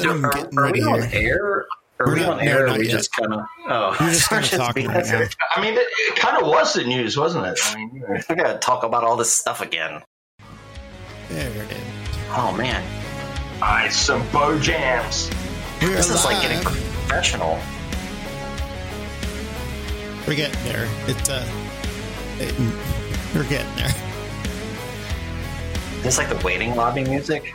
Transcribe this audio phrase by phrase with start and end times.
[0.00, 1.34] I'm are, getting are we ready on here.
[1.34, 1.66] air?
[2.00, 2.64] Are We're we not- on air?
[2.64, 2.92] Or not we yet.
[2.92, 3.40] just kind of.
[3.68, 5.26] Oh, You're just kind of talking right now.
[5.56, 7.58] I mean, it, it kind of was the news, wasn't it?
[7.64, 8.04] I mean, you.
[8.28, 10.02] We gotta talk about all this stuff again.
[11.28, 11.78] There it is.
[12.36, 12.82] Oh man,
[13.62, 15.30] I some bow jams.
[15.80, 16.66] We are this is like getting live.
[16.74, 17.58] professional.
[20.26, 20.88] We're getting there.
[21.06, 21.46] It's uh,
[22.40, 22.54] it-
[23.34, 23.94] we're getting there.
[26.02, 27.54] It's like the waiting lobby music.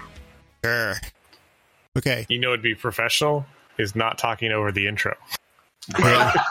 [0.63, 0.95] Sure.
[1.97, 2.25] Okay.
[2.29, 3.45] You know, it'd be professional
[3.77, 5.15] is not talking over the intro.
[5.97, 6.33] Yeah.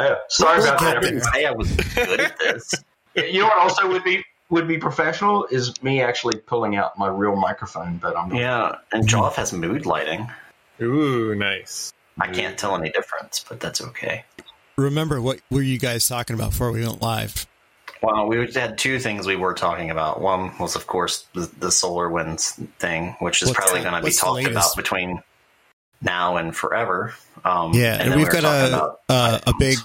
[0.00, 1.00] Uh, sorry about that.
[1.00, 1.46] there.
[1.46, 2.74] I was good at this.
[3.14, 7.06] You know what also would be would be professional is me actually pulling out my
[7.06, 8.40] real microphone, but I'm not.
[8.40, 10.28] Yeah, and Joff has mood lighting.
[10.82, 11.92] Ooh, nice.
[12.20, 14.24] I can't tell any difference, but that's okay.
[14.76, 17.46] Remember what were you guys talking about before we went live?
[18.04, 20.20] Well, we had two things we were talking about.
[20.20, 24.02] One was, of course, the, the solar winds thing, which is What's probably going to
[24.02, 25.22] be talked about between
[26.02, 27.14] now and forever.
[27.46, 29.78] Um, Yeah, and and, we've we got talking a about uh, a big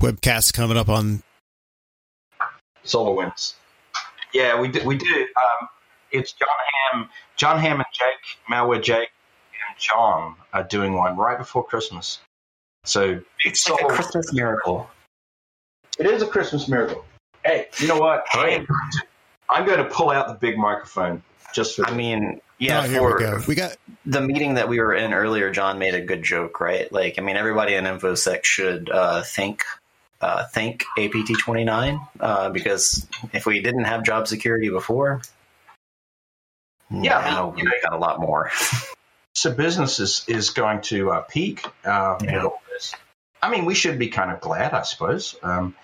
[0.00, 1.24] webcast coming up on.
[2.84, 3.56] Solar Winds.
[4.32, 4.84] Yeah, we do.
[4.84, 5.06] We do.
[5.06, 5.68] Um,
[6.12, 6.48] it's John
[6.92, 9.08] Ham, John Ham, and Jake Malware Jake
[9.68, 12.20] and John are doing one right before Christmas.
[12.84, 14.88] So It's like a Christmas miracle.
[15.98, 17.04] It is a Christmas miracle.
[17.44, 18.24] Hey, you know what?
[18.34, 19.02] I am going to,
[19.50, 21.22] I'm going to pull out the big microphone
[21.54, 21.86] just for.
[21.86, 23.40] I mean, yeah, oh, for we go.
[23.48, 23.76] We got
[24.06, 26.90] the meeting that we were in earlier, John made a good joke, right?
[26.92, 29.64] Like, I mean, everybody in InfoSec should uh, thank
[30.20, 35.20] uh, thank APT twenty nine uh, because if we didn't have job security before,
[36.90, 38.50] Yeah, I now we know- got a lot more.
[39.34, 42.44] so business is, is going to uh, peak uh, Yeah.
[42.44, 42.94] all this.
[43.42, 45.34] I mean, we should be kind of glad, I suppose.
[45.42, 45.74] Um,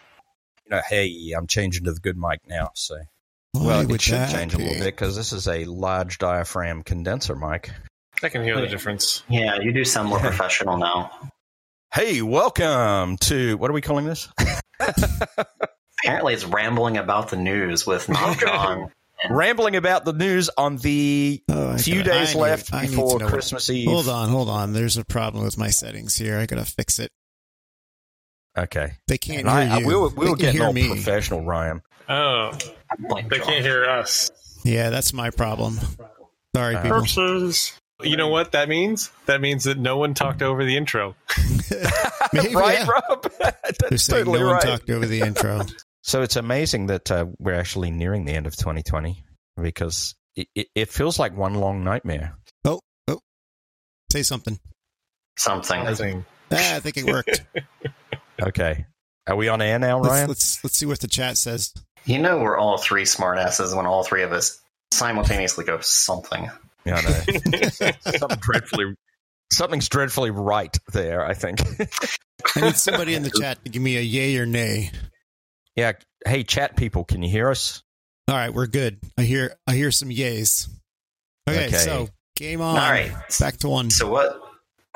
[0.71, 2.71] you know, hey, I'm changing to the good mic now.
[2.75, 2.97] So,
[3.53, 6.83] why well, it should that change a little bit because this is a large diaphragm
[6.83, 7.71] condenser mic.
[8.23, 9.23] I can hear the difference.
[9.29, 11.11] yeah, you do sound more professional now.
[11.95, 14.29] Hey, welcome to what are we calling this?
[16.05, 18.91] Apparently, it's rambling about the news with not John.
[19.31, 23.19] Rambling about the news on the Oh, few gotta- days I left I need before
[23.21, 23.89] Christmas Eve.
[23.89, 24.75] Hold on, hold on.
[24.75, 26.39] There's a problem with my settings here.
[26.39, 27.11] I gotta fix it.
[28.65, 29.87] Okay, They can't And hear I, you.
[29.87, 30.89] we were, They we were can getting hear all me.
[30.89, 31.81] professional, Ryan.
[32.09, 32.51] Oh,
[32.99, 34.31] Blame they can't hear us.
[34.65, 35.79] Yeah, that's my problem.
[36.57, 36.97] Sorry, Uh, people.
[36.99, 37.73] Purposes.
[38.03, 39.11] You know what that means?
[39.27, 41.15] That means that no one talked over the intro.
[42.33, 42.87] Maybe, right.
[42.87, 43.23] Rob?
[43.39, 43.53] They're
[43.91, 45.63] That's saying totally no one talked over the intro.
[46.03, 49.23] So it's amazing that uh, we're actually nearing the end of 2020
[49.61, 52.37] because it, it, it feels like one long nightmare.
[52.65, 53.21] Oh, oh.
[54.13, 54.59] Say something.
[55.37, 55.85] something.
[55.85, 56.25] Nothing.
[56.53, 57.45] Ah, I think it worked.
[58.43, 58.87] Okay,
[59.27, 60.29] are we on air now, let's, Ryan?
[60.29, 61.73] let's let's see what the chat says.
[62.05, 64.61] You know, we're all three smartasses when all three of us
[64.93, 66.51] simultaneously go something.
[66.85, 67.91] Yeah, I know.
[68.19, 68.95] Something dreadfully,
[69.53, 71.27] something's dreadfully right there.
[71.27, 71.61] I think.
[72.57, 74.91] I need somebody in the chat to give me a yay or nay.
[75.77, 75.93] yeah.
[76.27, 77.83] Hey, chat people, can you hear us?
[78.29, 78.99] All right, we're good.
[79.19, 80.69] I hear I hear some yays.
[81.49, 81.77] Okay, Okay.
[81.77, 82.77] so game on.
[82.79, 83.13] All right.
[83.41, 83.91] back to one.
[83.91, 84.41] So what?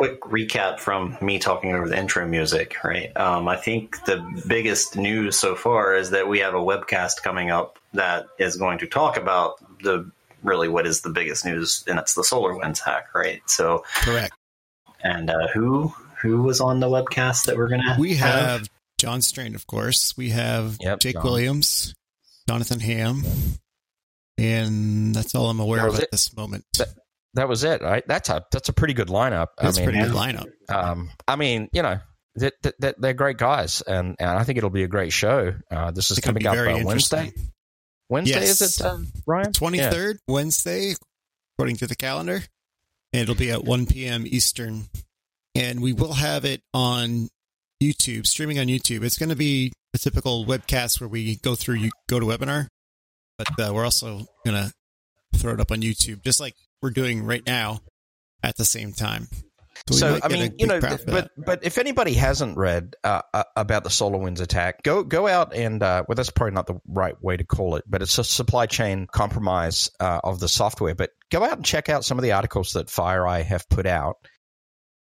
[0.03, 3.17] Quick recap from me talking over the intro music, right?
[3.17, 7.53] Um, I think the biggest news so far is that we have a webcast coming
[7.53, 10.11] up that is going to talk about the
[10.43, 13.43] really what is the biggest news, and it's the solar winds hack, right?
[13.47, 14.35] So, Correct.
[15.05, 19.55] and uh, who who was on the webcast that we're gonna We have John Strand,
[19.55, 20.17] of course.
[20.17, 21.23] We have Yep, Jake John.
[21.23, 21.95] Williams,
[22.49, 23.23] Jonathan Ham,
[24.37, 26.11] and that's all I'm aware of was at it?
[26.11, 26.65] this moment.
[26.79, 26.89] That
[27.35, 28.05] was it, right?
[28.07, 29.49] That's a that's a pretty good lineup.
[29.59, 30.47] That's I mean, pretty good lineup.
[30.69, 31.99] Um, I mean, you know,
[32.37, 35.55] that that- that- they're great guys, and, and I think it'll be a great show.
[35.71, 37.33] Uh, this is It coming up very uh, Wednesday.
[38.09, 38.61] Wednesday Yes.
[38.61, 39.53] is it, uh, Ryan?
[39.53, 40.13] Twenty Yeah.
[40.29, 40.95] Wednesday,
[41.57, 42.43] according to the calendar,
[43.13, 44.25] and it'll be at one p.m.
[44.27, 44.89] Eastern,
[45.55, 47.29] and we will have it on
[47.83, 49.03] YouTube, streaming on YouTube.
[49.05, 52.69] It's going to be a typical webcast where we go through you go to webinar,
[53.39, 54.73] but uh, we're also going to
[55.39, 57.81] throw it up on YouTube, just like we're doing right now,
[58.43, 59.29] at the same time.
[59.89, 61.31] we So, I mean, you know, but that.
[61.37, 65.55] but if anybody hasn't read uh, uh, about the solar winds attack, go go out
[65.55, 68.25] and uh, well, that's probably not the right way to call it, but it's a
[68.25, 70.95] supply chain compromise uh, of the software.
[70.95, 74.17] But go out and check out some of the articles that FireEye have put out.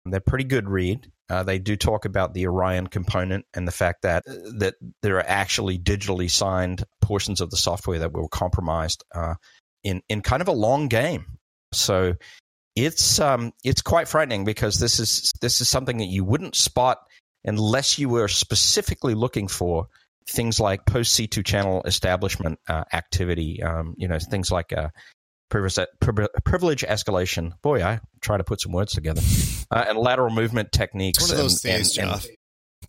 [0.06, 1.10] They're pretty good read.
[1.30, 5.26] Uh, they do talk about the Orion component and the fact that that there are
[5.26, 9.36] actually digitally signed portions of the software that were compromised uh,
[9.84, 11.35] in in kind of a long game.
[11.76, 12.16] So
[12.76, 17.00] it's um it's quite frightening because this is this is something that you wouldn't spot
[17.46, 19.88] unless you were specifically looking for
[20.28, 23.62] things like post C2 channel establishment uh, activity.
[23.62, 24.90] Um, you know, things like uh,
[25.50, 25.88] privilege,
[26.44, 27.54] privilege escalation.
[27.62, 29.22] Boy, I try to put some words together.
[29.72, 31.22] Uh, and lateral movement techniques.
[31.22, 32.26] One of those and, things, and, Jeff.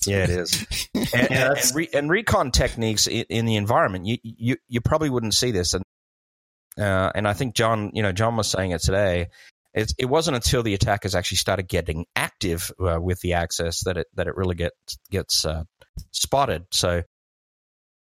[0.06, 0.66] yeah, it is.
[1.14, 5.08] And, and, and, re, and recon techniques in, in, the environment, you, you you probably
[5.08, 5.72] wouldn't see this.
[5.72, 5.84] And
[6.78, 9.28] uh, and I think John, you know, John was saying it today.
[9.74, 13.98] It's, it wasn't until the attackers actually started getting active uh, with the access that
[13.98, 15.64] it that it really gets gets uh,
[16.12, 16.64] spotted.
[16.70, 17.02] So,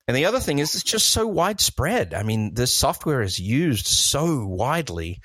[0.09, 2.13] and the other thing is, it's just so widespread.
[2.13, 5.21] I mean, this software is used so widely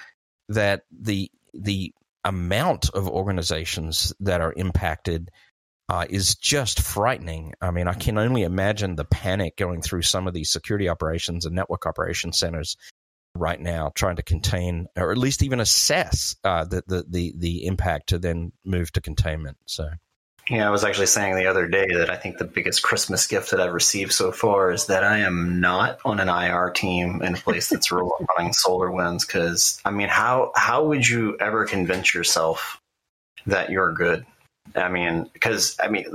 [0.50, 1.94] that the the
[2.24, 5.30] amount of organizations that are impacted
[5.90, 7.54] uh, is just frightening.
[7.62, 11.46] I mean, I can only imagine the panic going through some of these security operations
[11.46, 12.76] and network operations centers
[13.36, 17.66] right now, trying to contain or at least even assess uh, the, the, the the
[17.66, 19.58] impact to then move to containment.
[19.66, 19.90] So.
[20.50, 23.50] Yeah, I was actually saying the other day that I think the biggest Christmas gift
[23.50, 27.34] that I've received so far is that I am not on an IR team in
[27.34, 29.26] a place that's running SolarWinds.
[29.26, 32.80] Because I mean, how how would you ever convince yourself
[33.48, 34.26] that you're good?
[34.76, 36.06] I mean, because I mean,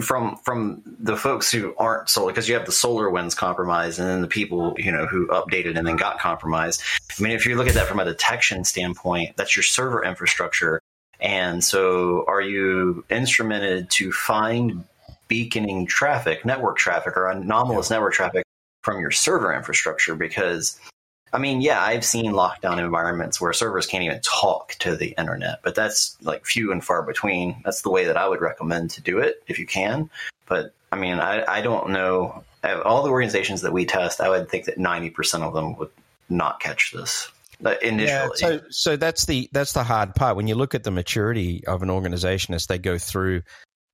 [0.00, 4.22] from from the folks who aren't solar, because you have the SolarWinds compromised, and then
[4.22, 6.82] the people you know who updated and then got compromised.
[7.18, 10.80] I mean, if you look at that from a detection standpoint, that's your server infrastructure,
[11.20, 14.84] and so are you instrumented to find
[15.28, 17.96] beaconing traffic, network traffic, or anomalous yeah.
[17.96, 18.44] network traffic
[18.82, 20.14] from your server infrastructure?
[20.14, 20.78] Because
[21.36, 25.58] I mean, yeah, I've seen lockdown environments where servers can't even talk to the internet,
[25.62, 27.60] but that's like few and far between.
[27.62, 30.08] That's the way that I would recommend to do it if you can.
[30.46, 32.42] But I mean, I, I don't know.
[32.64, 35.90] All the organizations that we test, I would think that 90% of them would
[36.30, 37.30] not catch this
[37.62, 38.08] uh, initially.
[38.08, 40.36] Yeah, so, so that's the that's the hard part.
[40.36, 43.42] When you look at the maturity of an organization as they go through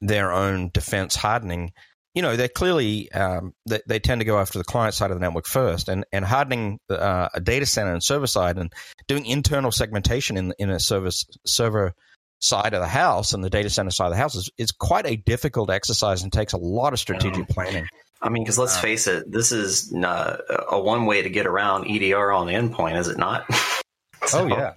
[0.01, 1.73] their own defense hardening,
[2.15, 5.17] you know, they're clearly um, they, they, tend to go after the client side of
[5.17, 8.73] the network first, and and hardening uh, a data center and server side, and
[9.09, 11.95] doing internal segmentation in in a service server
[12.43, 15.07] side of the house and the data center side of the house is, is quite
[15.07, 17.87] a difficult exercise and takes a lot of strategic planning.
[18.21, 21.87] I mean, because let's uh, face it, this is a one way to get around
[21.89, 23.45] EDR on the endpoint, is it not?
[24.27, 24.41] so.
[24.41, 24.73] Oh yeah,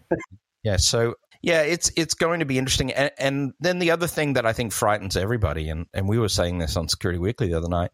[0.64, 0.78] yeah.
[0.78, 1.16] So
[1.46, 2.92] yeah, it's it's going to be interesting.
[2.92, 6.28] And, and, then the other thing that I think frightens everybody, and, and we were
[6.28, 7.92] saying this on Security Weekly the other night,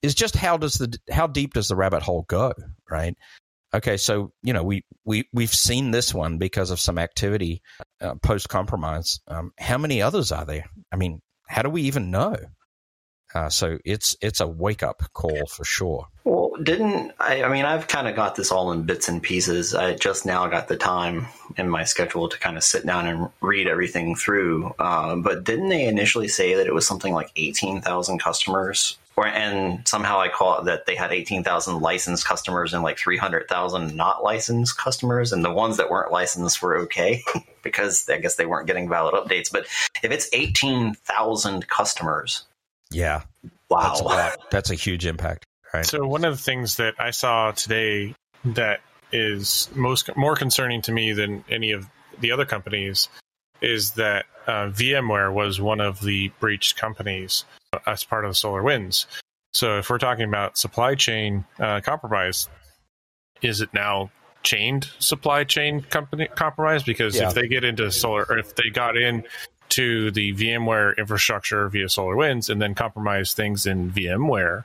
[0.00, 2.54] is just how does the how deep does the rabbit hole go,
[2.90, 3.14] right?
[3.74, 7.60] Okay, so you know we we we've seen this one because of some activity
[8.00, 9.20] uh, post compromise.
[9.28, 10.64] Um, how many others are there?
[10.90, 12.36] I mean, how do we even know?
[13.34, 16.06] Uh, so it's it's a wake up call for sure.
[16.22, 17.42] Well, didn't I?
[17.42, 19.74] I mean, I've kind of got this all in bits and pieces.
[19.74, 21.26] I just now got the time
[21.56, 24.72] in my schedule to kind of sit down and read everything through.
[24.78, 28.98] Uh, but didn't they initially say that it was something like eighteen thousand customers?
[29.16, 34.24] Or, and somehow I caught that they had 18,000 licensed customers and like 300,000 not
[34.24, 35.32] licensed customers.
[35.32, 37.22] And the ones that weren't licensed were okay
[37.62, 39.52] because I guess they weren't getting valid updates.
[39.52, 39.66] But
[40.02, 42.42] if it's 18,000 customers,
[42.90, 43.22] yeah.
[43.70, 43.96] Wow.
[44.06, 45.44] That's, that's a huge impact.
[45.72, 45.84] Right.
[45.84, 48.14] So one of the things that I saw today
[48.44, 48.80] that
[49.12, 51.86] is most more concerning to me than any of
[52.20, 53.08] the other companies
[53.60, 57.44] is that uh, VMware was one of the breached companies
[57.86, 59.06] as part of the SolarWinds.
[59.52, 62.48] So if we're talking about supply chain uh, compromise,
[63.40, 64.10] is it now
[64.42, 66.82] chained supply chain company compromise?
[66.82, 67.28] Because yeah.
[67.28, 69.24] if they get into solar, or if they got in
[69.70, 74.64] to the VMware infrastructure via SolarWinds and then compromise things in VMware.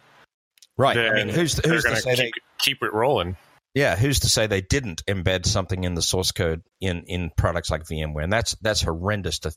[0.78, 0.98] Right.
[0.98, 3.36] I mean, who's, who's to say keep, they, keep it rolling?
[3.74, 7.70] Yeah, who's to say they didn't embed something in the source code in, in products
[7.70, 8.24] like VMware?
[8.24, 9.40] And that's that's horrendous.
[9.40, 9.52] To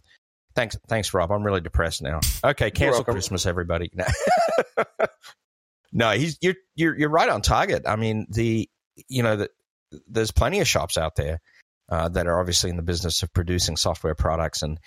[0.55, 1.31] thanks, thanks, Rob.
[1.33, 2.21] I'm really depressed now.
[2.45, 3.91] Okay, cancel Christmas, everybody.
[5.93, 7.85] no, he's you're you're you're right on target.
[7.87, 8.69] I mean, the
[9.09, 9.51] you know the,
[10.09, 11.41] there's plenty of shops out there
[11.89, 14.79] uh, that are obviously in the business of producing software products and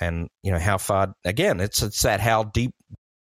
[0.00, 2.74] and you know how far again it's it's that how deep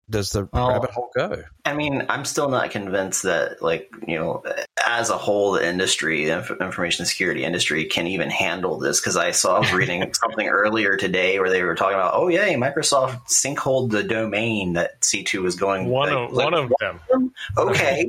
[0.09, 1.43] does the well, rabbit hole go?
[1.65, 4.41] I mean, I'm still not convinced that, like, you know,
[4.85, 9.01] as a whole, the industry, the information security industry, can even handle this.
[9.01, 13.27] Because I saw reading something earlier today where they were talking about, oh, yeah, Microsoft
[13.27, 15.87] sinkholed the domain that C2 was going.
[15.87, 16.99] One like, of like, one of them.
[17.57, 18.05] Okay.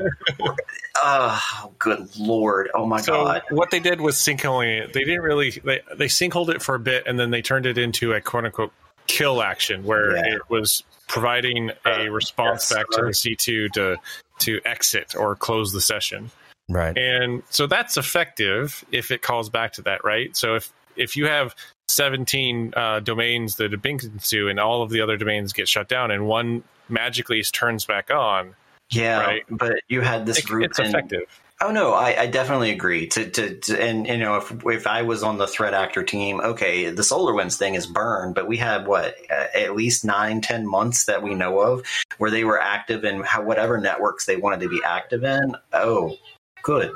[0.96, 2.70] oh, good lord!
[2.74, 3.42] Oh my so god!
[3.50, 4.92] What they did was sinkholing it.
[4.92, 7.78] They didn't really they they sinkholed it for a bit, and then they turned it
[7.78, 8.72] into a quote unquote
[9.06, 10.34] kill action where yeah.
[10.36, 13.96] it was providing a response yes, back to the C2 to
[14.40, 16.30] to exit or close the session.
[16.68, 16.96] Right.
[16.96, 20.36] And so that's effective if it calls back to that, right?
[20.36, 21.54] So if if you have
[21.88, 25.88] 17 uh, domains that have been to and all of the other domains get shut
[25.88, 28.54] down and one magically turns back on.
[28.90, 29.42] Yeah, right?
[29.50, 30.64] but you had this it, group.
[30.64, 31.40] It's in, effective.
[31.60, 33.08] Oh no, I, I definitely agree.
[33.08, 36.40] To, to, to and you know if if I was on the threat actor team,
[36.40, 40.66] okay, the Solar Winds thing is burned, but we had what at least nine, ten
[40.66, 41.84] months that we know of
[42.18, 45.56] where they were active in how, whatever networks they wanted to be active in.
[45.72, 46.16] Oh,
[46.62, 46.92] good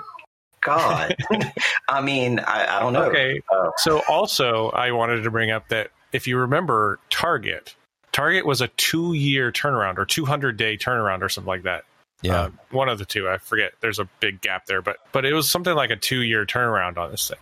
[0.61, 1.17] God!
[1.89, 3.05] I mean, I, I don't know.
[3.07, 3.41] Okay.
[3.53, 7.75] Uh, So also, I wanted to bring up that if you remember Target,
[8.13, 11.85] Target was a two-year turnaround or 200-day turnaround or something like that.
[12.23, 12.41] Yeah.
[12.43, 13.29] Uh, one of the two.
[13.29, 13.73] I forget.
[13.81, 17.11] There's a big gap there, but but it was something like a two-year turnaround on
[17.11, 17.39] this thing.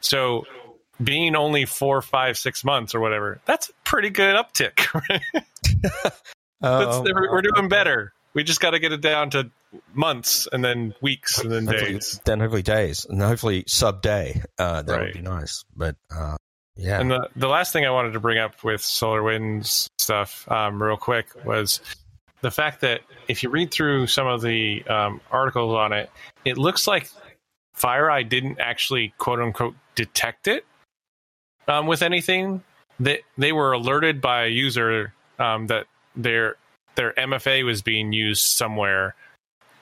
[0.00, 0.44] So
[1.02, 4.86] being only four, five, six months or whatever, that's a pretty good uptick.
[5.82, 6.12] That's-
[6.62, 8.12] Oh, we're, we're doing better.
[8.32, 9.50] We just got to get it down to
[9.94, 12.20] months and then weeks and then hopefully, days.
[12.24, 14.42] then hopefully days and hopefully sub day.
[14.58, 15.02] Uh, that Right.
[15.04, 15.64] would be nice.
[15.76, 16.36] But uh,
[16.76, 20.50] yeah, And the, the last thing I wanted to bring up with Solar Winds stuff,
[20.50, 21.80] um, real quick, was
[22.46, 26.08] the fact that if you read through some of the um, articles on it,
[26.44, 27.10] it looks like
[27.76, 30.64] FireEye didn't actually quote unquote detect it
[31.66, 32.62] um, with anything.
[33.00, 36.54] That they were alerted by a user um, that their
[36.94, 39.16] their MFA was being used somewhere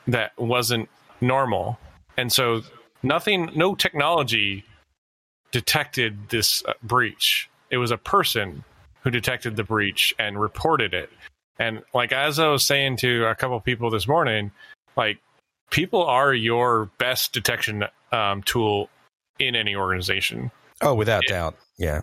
[0.07, 0.89] that wasn't
[1.21, 1.79] normal,
[2.17, 2.63] and so
[3.03, 4.65] nothing, no technology
[5.53, 7.51] detected this uh, breach.
[7.69, 8.65] It was a person
[9.03, 11.11] who detected the breach and reported it.
[11.59, 14.51] And like as I was saying to a couple people this morning,
[14.97, 15.19] like
[15.71, 18.89] people are your best detection um, tool
[19.39, 20.51] in any organization.
[20.81, 21.35] oh, without Yeah.
[21.35, 22.01] doubt, yeah.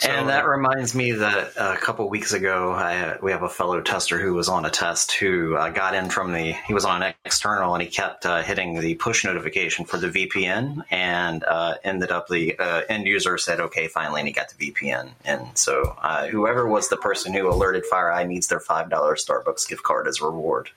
[0.00, 3.48] So- and that reminds me that uh, a couple weeks ago, I, we have a
[3.48, 6.84] fellow tester who was on a test who uh, got in from the, he was
[6.84, 11.44] on an external and he kept uh, hitting the push notification for the VPN and
[11.44, 15.10] uh, ended up the uh, end user said, okay, finally, and he got the VPN.
[15.24, 19.82] And so uh, whoever was the person who alerted FireEye needs their $5 Starbucks gift
[19.82, 20.70] card as a reward.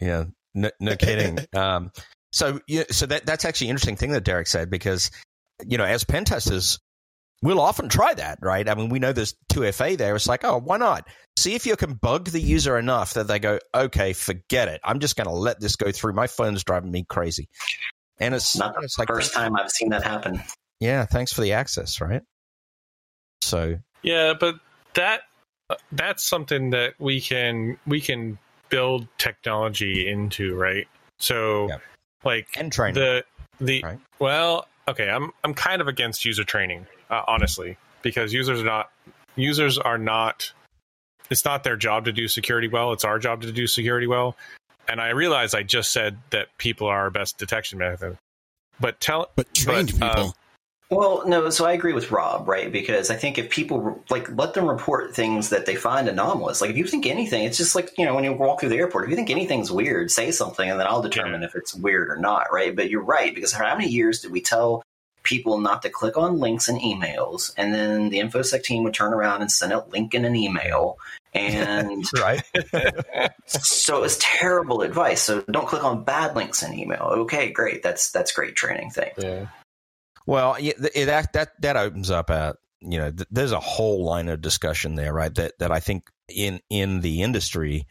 [0.00, 1.38] Yeah, no, no kidding.
[1.54, 1.90] um,
[2.32, 5.10] so, yeah, so that that's actually an interesting thing that Derek said because
[5.66, 6.78] you know, as pen testers,
[7.42, 8.68] we'll often try that, right?
[8.68, 10.16] I mean, we know there's two FA there.
[10.16, 11.08] It's like, oh, why not?
[11.36, 14.80] See if you can bug the user enough that they go, okay, forget it.
[14.82, 16.14] I'm just going to let this go through.
[16.14, 17.48] My phone's driving me crazy.
[18.18, 20.42] And it's Not the it's like, first time I've seen that happen.
[20.80, 22.22] yeah, thanks for the access, right?
[23.42, 24.56] So, Yeah, but
[24.94, 25.20] that
[25.92, 28.38] that's something that we can we can
[28.70, 30.88] build technology into, right?
[31.20, 31.78] So Yeah.
[32.24, 32.94] like and training.
[32.94, 33.24] the
[33.60, 33.98] the Right.
[34.18, 38.90] well okay i'm i'm kind of against user training uh, honestly because users are not
[39.36, 40.52] users are not
[41.30, 44.36] it's not their job to do security well it's our job to do security well
[44.88, 48.16] and i realize i just said that people are our best detection method
[48.80, 50.34] but tell But trained But, uh, people.
[50.90, 52.72] Well, no, so I agree with Rob, right?
[52.72, 56.70] Because I think if people like let them report things that they find anomalous, like
[56.70, 59.04] if you think anything, it's just like you know when you walk through the airport.
[59.04, 62.16] If you think anything's weird, say something, and then I'll determine if it's weird or
[62.16, 62.74] not, right?
[62.74, 64.82] But you're right because how many years did we tell
[65.28, 69.12] people not to click on links in emails, and then the infosec team would turn
[69.12, 70.96] around and send out link in an email,
[71.34, 72.42] and right?
[73.46, 75.20] so it's terrible advice.
[75.20, 77.02] So don't click on bad links in email.
[77.02, 79.10] Okay, great, that's that's great training thing.
[79.18, 79.46] yeah
[80.26, 84.04] Well, yeah, th- that that that opens up a you know th- there's a whole
[84.06, 85.34] line of discussion there, right?
[85.34, 86.04] That that I think
[86.34, 87.86] in in the industry,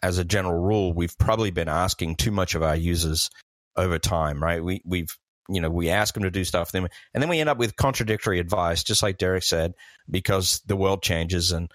[0.00, 3.30] as a general rule, we've probably been asking too much of our users
[3.74, 4.62] over time, right?
[4.62, 5.16] We we've
[5.48, 7.76] you know we ask them to do stuff, then and then we end up with
[7.76, 9.74] contradictory advice, just like Derek said,
[10.10, 11.70] because the world changes and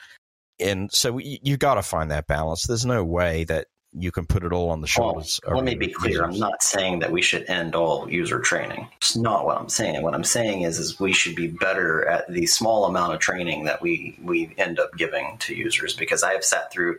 [0.59, 2.67] and so we, you got to find that balance.
[2.67, 5.39] There's no way that you can put it all on the shoulders.
[5.45, 6.23] Well, let me be clear.
[6.23, 8.89] I'm not saying that we should end all user training.
[8.97, 10.01] It's not what I'm saying.
[10.01, 13.65] What I'm saying is, is we should be better at the small amount of training
[13.65, 15.95] that we we end up giving to users.
[15.95, 16.97] Because I have sat through,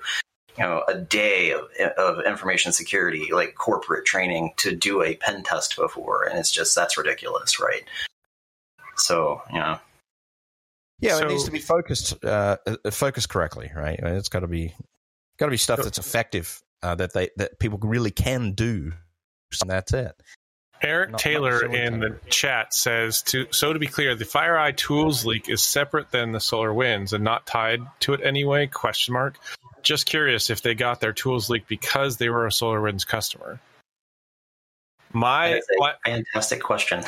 [0.56, 1.64] you know, a day of,
[1.98, 6.74] of information security, like corporate training, to do a pen test before, and it's just
[6.74, 7.82] that's ridiculous, right?
[8.96, 9.78] So, you know,
[11.00, 13.98] Yeah, So- it needs to be focused, uh, uh, focused correctly, right?
[13.98, 14.74] It's got to be,
[15.38, 18.92] got to be stuff that's effective uh, that they that people really can do.
[19.60, 20.12] And that's it.
[20.82, 24.24] Eric Not- Taylor not in the chat chat says to so to be clear, the
[24.24, 28.66] FireEye tools leak is separate than the Solar Winds and not tied to it anyway?
[28.66, 29.38] Question mark.
[29.84, 33.60] Just curious if they got their tools leaked because they were a Solar Winds customer.
[35.12, 37.04] My That is my, fantastic question.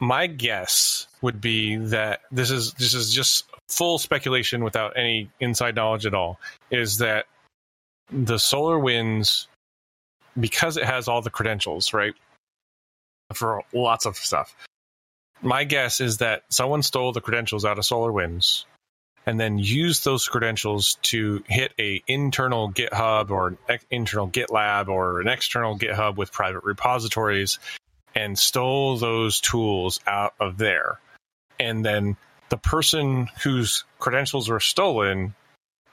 [0.00, 5.74] my guess would be that this is this is just full speculation without any inside
[5.74, 6.38] knowledge at all.
[6.70, 7.26] Is that
[8.12, 9.48] the Solar Winds
[10.38, 12.14] because it has all the credentials, right?
[13.32, 14.54] For lots of stuff.
[15.42, 18.66] My guess is that someone stole the credentials out of Solar Winds
[19.26, 24.88] and then use those credentials to hit a internal GitHub or an ex- internal GitLab
[24.88, 27.58] or an external GitHub with private repositories
[28.14, 31.00] and stole those tools out of there.
[31.58, 32.16] And then
[32.48, 35.34] the person whose credentials were stolen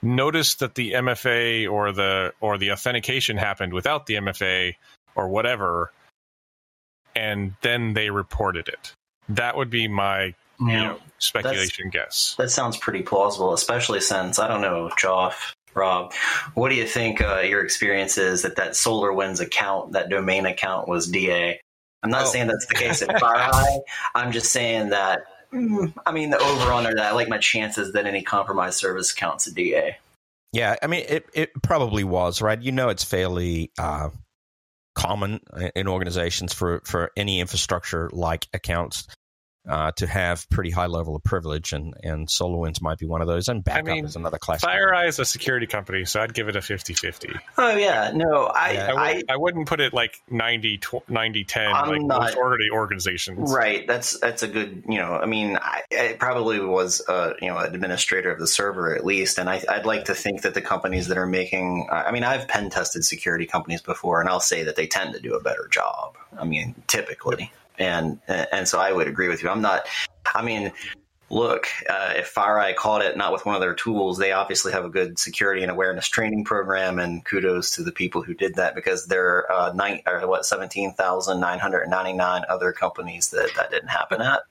[0.00, 4.74] noticed that the MFA or the or the authentication happened without the MFA
[5.16, 5.90] or whatever
[7.16, 8.92] and then they reported it.
[9.28, 10.82] That would be my you Yeah.
[10.84, 12.34] know, speculation guess.
[12.38, 16.12] That sounds pretty plausible, especially since I don't know, Joff, Rob,
[16.54, 20.88] what do you think uh, your experience is that that SolarWinds account, that domain account,
[20.88, 21.60] was DA?
[22.02, 22.30] I'm not Oh.
[22.30, 23.80] saying that's the case at FireEye.
[24.14, 25.22] I'm just saying that.
[25.52, 29.12] mm, I mean, the over under that, I like my chances that any compromised service
[29.12, 29.96] counts a DA.
[30.52, 32.60] Yeah, I mean, it, it probably was, right?
[32.60, 34.10] You know, it's fairly uh,
[34.94, 35.40] common
[35.74, 39.08] in organizations for, for any infrastructure like accounts
[39.68, 43.26] uh, to have pretty high level of privilege, and, and SolarWinds might be one of
[43.26, 44.64] those, and backup mean, is another class.
[44.64, 47.38] FireEye is a security company, so I'd give it a 50-50.
[47.58, 48.92] Oh yeah, no, I, Yeah.
[48.94, 52.36] I, I, would, I wouldn't put it like 90, 90 10 I'm like not- most
[52.36, 53.52] org- organizations.
[53.54, 53.86] Right.
[53.86, 54.84] That's that's a good.
[54.88, 58.94] You know, I mean, I, I probably was, uh, you know, administrator of the server
[58.94, 61.88] at least, and I, I'd like to think that the companies that are making.
[61.90, 65.20] I mean, I've pen tested security companies before, and I'll say that they tend to
[65.20, 66.16] do a better job.
[66.38, 69.48] I mean, typically, and and so I would agree with you.
[69.48, 69.86] I'm not.
[70.34, 70.72] I mean.
[71.30, 74.84] Look, uh, if FireEye caught it not with one of their tools, they obviously have
[74.84, 78.74] a good security and awareness training program, and kudos to the people who did that
[78.74, 83.30] because there are uh, nine or what seventeen thousand nine hundred ninety nine other companies
[83.30, 84.42] that that didn't happen at.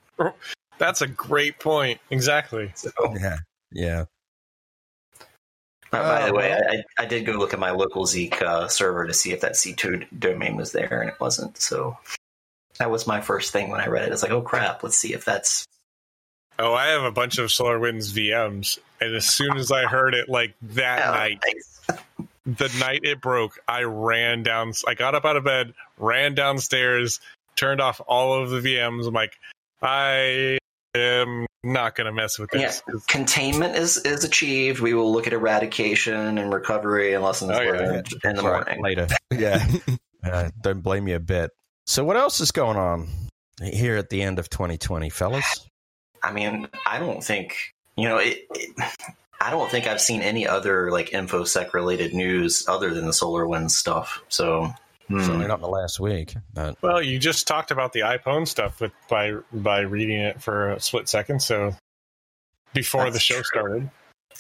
[0.80, 2.02] That's a great point.
[2.10, 2.72] Exactly.
[2.76, 3.38] So, Yeah,
[3.72, 4.06] yeah.
[5.92, 6.54] uh, by the way.
[6.54, 9.56] I, I did go look at my local Zeek uh, server to see if that
[9.56, 11.56] C two domain was there, and it wasn't.
[11.58, 11.98] So
[12.84, 14.12] that was my first thing when I read it.
[14.12, 15.66] It's like, oh crap, let's see if that's
[16.60, 20.28] Oh, I have a bunch of SolarWinds VMs, and as soon as I heard it,
[20.30, 21.82] like that Oh, night, thanks.
[22.46, 24.74] the night it broke, I ran down.
[24.86, 27.22] I got up out of bed, ran downstairs,
[27.56, 29.08] turned off all of the VMs.
[29.08, 29.34] I'm like,
[29.82, 30.60] I
[30.94, 32.84] am not going to mess with Yeah, this.
[33.08, 34.80] containment is is achieved.
[34.82, 38.78] We will look at eradication and recovery and lessons Oh, yeah, learned in the Right,
[38.78, 38.84] morning.
[38.84, 39.08] later.
[39.32, 39.66] Yeah,
[40.24, 41.50] uh, don't blame me a bit.
[41.86, 43.10] So, what else is going on
[43.62, 45.68] here at the end of 2020, fellas?
[46.22, 48.76] I mean, I don't think you know it, it.
[49.42, 53.72] I don't think I've seen any other like infosec related news other than the SolarWinds
[53.72, 54.24] stuff.
[54.30, 54.74] So,
[55.08, 55.20] hmm.
[55.20, 58.80] Certainly not in the last week, but Well, you just talked about the iPhone stuff
[58.80, 61.42] with by by reading it for a split second.
[61.42, 61.76] So
[62.74, 63.44] before That's the show true.
[63.44, 63.92] started,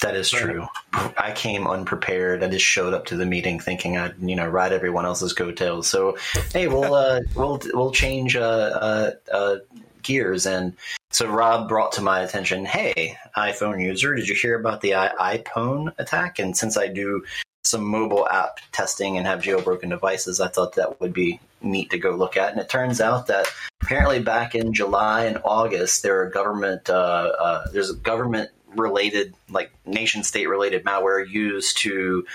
[0.03, 0.67] that is true.
[0.93, 2.43] I came unprepared.
[2.43, 5.87] I just showed up to the meeting thinking I'd you know ride everyone else's coattails.
[5.87, 6.17] So,
[6.51, 9.55] hey, we'll uh, we'll we'll change uh, uh, uh,
[10.03, 10.75] gears and.
[11.11, 15.37] So Rob brought to my attention, hey, iPhone user, did you hear about the I-
[15.37, 16.39] iPhone attack?
[16.39, 17.23] And since I do
[17.63, 21.99] some mobile app testing and have jailbroken devices, I thought that would be neat to
[21.99, 22.51] go look at.
[22.51, 23.47] And it turns out that
[23.81, 29.33] apparently back in July and August, there are government uh, uh, there's a government related,
[29.49, 32.25] like nation state related malware used to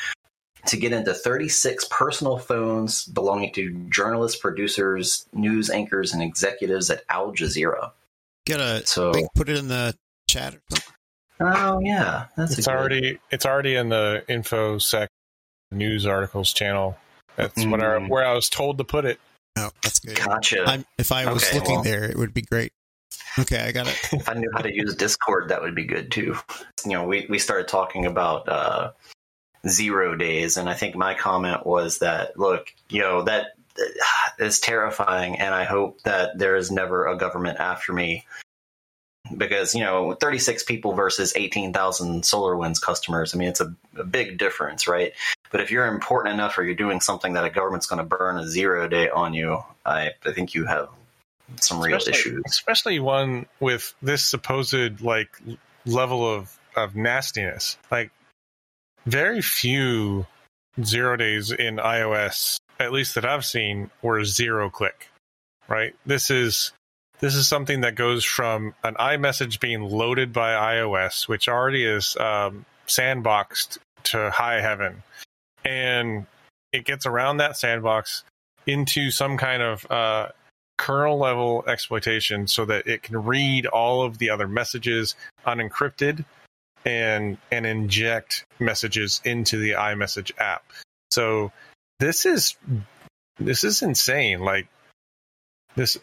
[0.66, 7.05] to get into 36 personal phones belonging to journalists, producers, news anchors, and executives at
[7.09, 7.92] Al Jazeera.
[8.44, 9.94] Get a So, link, put it in the
[10.29, 10.55] chat.
[10.57, 10.94] Or something.
[11.40, 15.07] oh yeah, that's a it's good- already it's already in the infosec
[15.70, 16.98] news articles channel.
[17.37, 18.09] That's what I, Mm.
[18.09, 19.20] where I was told to put it.
[19.57, 20.16] Oh, that's good.
[20.16, 20.64] gotcha.
[20.66, 21.83] I'm, if I was Okay, looking well.
[21.85, 22.72] there, it would be great.
[23.38, 23.98] Okay, I got it.
[24.12, 26.37] if I knew how to use Discord, that would be good too.
[26.85, 28.92] You know, we, we started talking about uh,
[29.66, 33.53] zero days, and I think my comment was that, look, you know, that
[34.38, 38.24] is terrifying, and I hope that there is never a government after me.
[39.37, 44.38] Because, you know, 36 people versus 18,000 SolarWinds customers, I mean, it's a, a big
[44.38, 45.12] difference, right?
[45.53, 48.38] But if you're important enough or you're doing something that a government's going to burn
[48.38, 50.88] a zero day on you, I, I think you have
[51.61, 52.42] some real especially, issues.
[52.46, 55.30] especially one with this supposed like
[55.87, 57.76] level of of nastiness.
[57.90, 58.11] Like
[59.06, 60.26] very few
[60.82, 65.08] zero days in iOS, at least that I've seen, were zero click.
[65.68, 65.94] Right.
[66.06, 66.72] This is
[67.20, 72.16] this is something that goes from an iMessage being loaded by iOS, which already is
[72.16, 75.02] um, sandboxed to high heaven,
[75.64, 76.26] and
[76.72, 78.24] it gets around that sandbox
[78.66, 80.28] into some kind of uh,
[80.79, 85.14] kernel level exploitation so that it can read all of the other messages
[85.47, 86.25] unencrypted
[86.87, 90.64] and and inject messages into the iMessage app.
[91.11, 91.53] So
[91.99, 92.57] this is
[93.38, 94.41] this is insane.
[94.41, 94.69] Like
[95.77, 95.99] this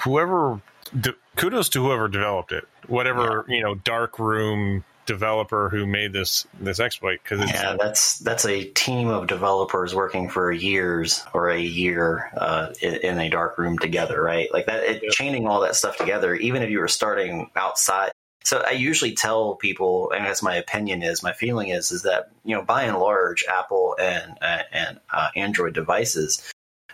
[0.00, 0.60] whoever
[1.00, 2.66] de- kudos to whoever developed it.
[2.88, 8.44] Whatever, you know, dark room developer who made this this exploit because yeah, that's that's
[8.44, 13.58] a team of developers working for years or a year uh, in, in, a dark
[13.58, 14.52] room together, right?
[14.52, 15.12] Like that, it, yep.
[15.12, 16.34] chaining all that stuff together.
[16.34, 18.12] Even if you were starting outside,
[18.44, 22.30] so I usually tell people, and that's my opinion is, my feeling is, is that
[22.44, 26.48] you know, by and large, Apple and uh, and uh, Android devices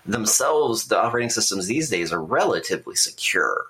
[0.06, 3.66] themselves, the operating systems these days are relatively secure.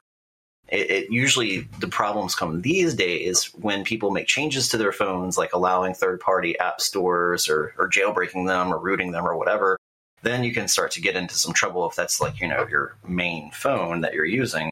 [0.68, 5.38] It, it, usually the problems come these days when people make changes to their phones,
[5.38, 9.78] like allowing third-party app stores or, or jailbreaking them or rooting them or whatever.
[10.22, 12.96] Then you can start to get into some trouble if that's like you know your
[13.06, 14.70] main phone that you're using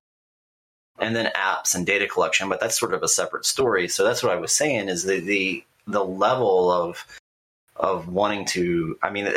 [0.98, 3.88] and then apps and data collection, but that's sort of a separate story.
[3.88, 7.06] So that's what I was saying is the the, the level of
[7.78, 9.28] of wanting to i mean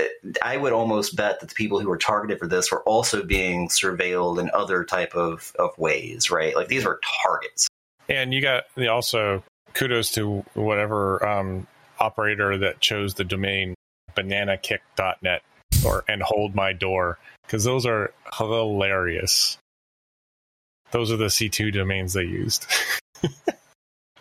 [0.44, 3.68] i would almost bet that the people who were targeted for this were also being
[3.68, 6.56] surveilled in other type of, of ways right?
[6.56, 7.68] Like these were targets.
[8.08, 11.68] And you got the also kudos to whatever um,
[12.00, 13.76] operator that chose the domain
[14.16, 15.44] bananakick.net
[15.86, 19.58] or and hold my door because those are hilarious.
[20.92, 22.66] Those are the C2 domains they used.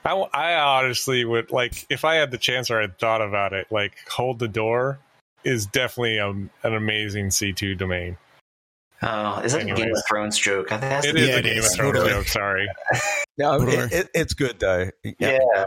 [0.08, 3.52] I, I honestly would like if I had the chance or I had thought about
[3.52, 4.98] it, like hold the door
[5.44, 8.16] is definitely a, an amazing C2 domain.
[9.02, 9.80] Oh, is that Anyways.
[9.80, 10.72] a Game of Thrones joke?
[10.72, 11.66] I think it is yeah, a Game is.
[11.66, 12.10] of Thrones totally.
[12.10, 12.26] joke.
[12.26, 12.68] Sorry.
[13.38, 14.90] no, it, it, it's good though.
[15.04, 15.12] Yeah,
[15.54, 15.64] yeah.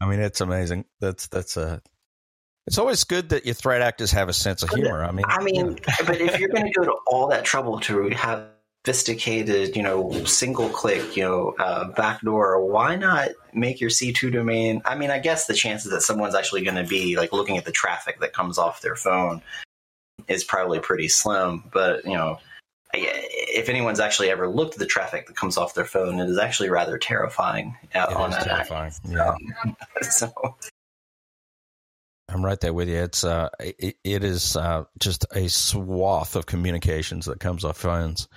[0.00, 0.84] I mean, it's amazing.
[1.00, 1.80] That's that's a.
[2.66, 5.04] It's always good that your threat actors have a sense of humor.
[5.04, 8.08] I mean, I mean, but if you're going to go to all that trouble to
[8.10, 8.48] have
[8.86, 14.80] sophisticated, you know, single click, you know, uh, backdoor, why not make your C2 domain?
[14.84, 17.64] I mean, I guess the chances that someone's actually going to be like looking at
[17.64, 19.42] the traffic that comes off their phone
[20.28, 21.64] is probably pretty slim.
[21.72, 22.38] But, you know,
[22.94, 26.38] if anyone's actually ever looked at the traffic that comes off their phone, it is
[26.38, 27.76] actually rather terrifying.
[27.92, 28.92] Uh, on is terrifying.
[29.08, 29.34] Yeah.
[29.64, 30.32] Um, so.
[32.28, 32.98] I'm right there with you.
[32.98, 38.28] It's uh, it, it is uh, just a swath of communications that comes off phones.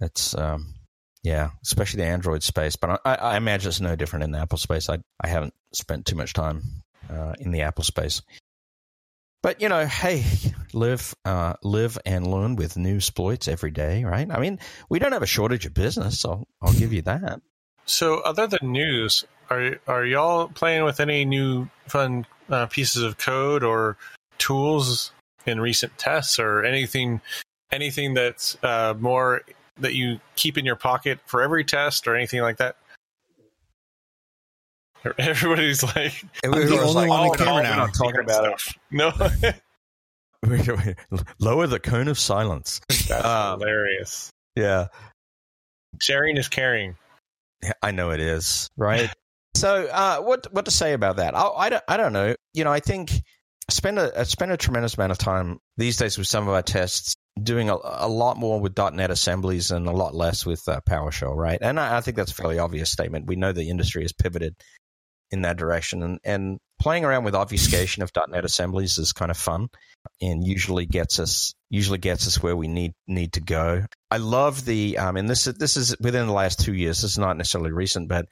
[0.00, 0.74] It's um,
[1.22, 2.76] yeah, especially the Android space.
[2.76, 4.88] But I, I, imagine it's no different in the Apple space.
[4.88, 6.62] I I haven't spent too much time
[7.10, 8.22] uh, in the Apple space.
[9.42, 10.24] But you know, hey,
[10.72, 14.30] live uh, live and learn with new exploits every day, right?
[14.30, 16.24] I mean, we don't have a shortage of business.
[16.24, 17.40] I'll I'll give you that.
[17.86, 23.18] So, other than news, are are y'all playing with any new fun uh, pieces of
[23.18, 23.96] code or
[24.38, 25.12] tools
[25.46, 27.20] in recent tests, or anything
[27.70, 29.42] anything that's uh, more
[29.78, 32.76] that you keep in your pocket for every test or anything like that?
[35.18, 38.76] Everybody's like, Everybody's the only like, one on camera now talking about stuff.
[38.76, 38.80] it.
[38.90, 39.12] No,
[41.38, 42.80] lower the cone of silence.
[42.88, 44.30] That's um, hilarious.
[44.56, 44.88] Yeah,
[46.00, 46.96] sharing is caring.
[47.82, 49.10] I know it is right.
[49.56, 51.34] so, uh, what what to say about that?
[51.34, 52.34] I, I don't I don't know.
[52.52, 55.96] You know, I think I spend a I spend a tremendous amount of time these
[55.96, 59.88] days with some of our tests doing a, a, lot more with .NET assemblies and
[59.88, 61.58] a lot less with uh, PowerShell, right?
[61.60, 63.26] And I, I, think that's a fairly obvious statement.
[63.26, 64.54] We know the industry has pivoted
[65.30, 69.36] in that direction, and, and playing around with obfuscation of .NET assemblies is kind of
[69.36, 69.68] fun,
[70.20, 73.84] and usually gets us usually gets us where we need need to go.
[74.10, 77.02] I love the um, and this is this is within the last two years.
[77.02, 78.26] This is not necessarily recent, but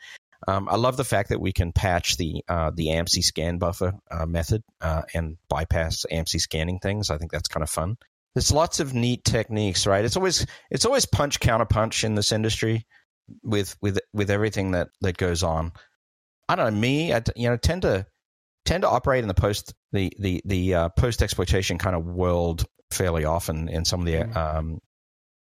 [0.47, 3.95] um, I love the fact that we can patch the uh, the AMSI scan buffer
[4.11, 7.11] uh, method uh, and bypass AMSI scanning things.
[7.11, 7.97] I think that's kind of fun
[8.35, 10.05] there's lots of neat techniques, right?
[10.05, 12.87] It's always it's always punch counter punch in this industry
[13.43, 15.73] with with with everything that that goes on.
[16.49, 18.07] I don't know me, I you know tend to
[18.65, 22.65] tend to operate in the post the the the uh, post exploitation kind of world
[22.91, 24.37] fairly often in some of the mm-hmm.
[24.37, 24.79] um,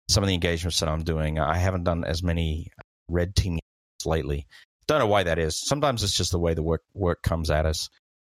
[0.09, 1.39] some of the engagements that I'm doing.
[1.39, 2.71] I haven't done as many
[3.09, 3.59] red team
[4.05, 4.47] lately.
[4.87, 5.59] Don't know why that is.
[5.59, 7.89] Sometimes it's just the way the work work comes at us.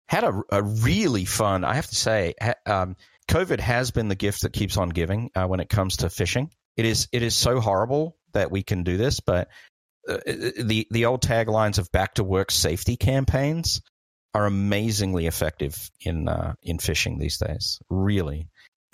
[0.10, 2.98] Had a, a really fun, I have to say, ha, um,
[3.32, 6.50] COVID has been the gift that keeps on giving uh, when it comes to phishing.
[6.76, 9.48] It is it is so horrible that we can do this, but
[10.08, 13.82] uh, the the old taglines of back to work safety campaigns
[14.34, 17.80] are amazingly effective in uh, in phishing these days.
[17.90, 18.50] Really,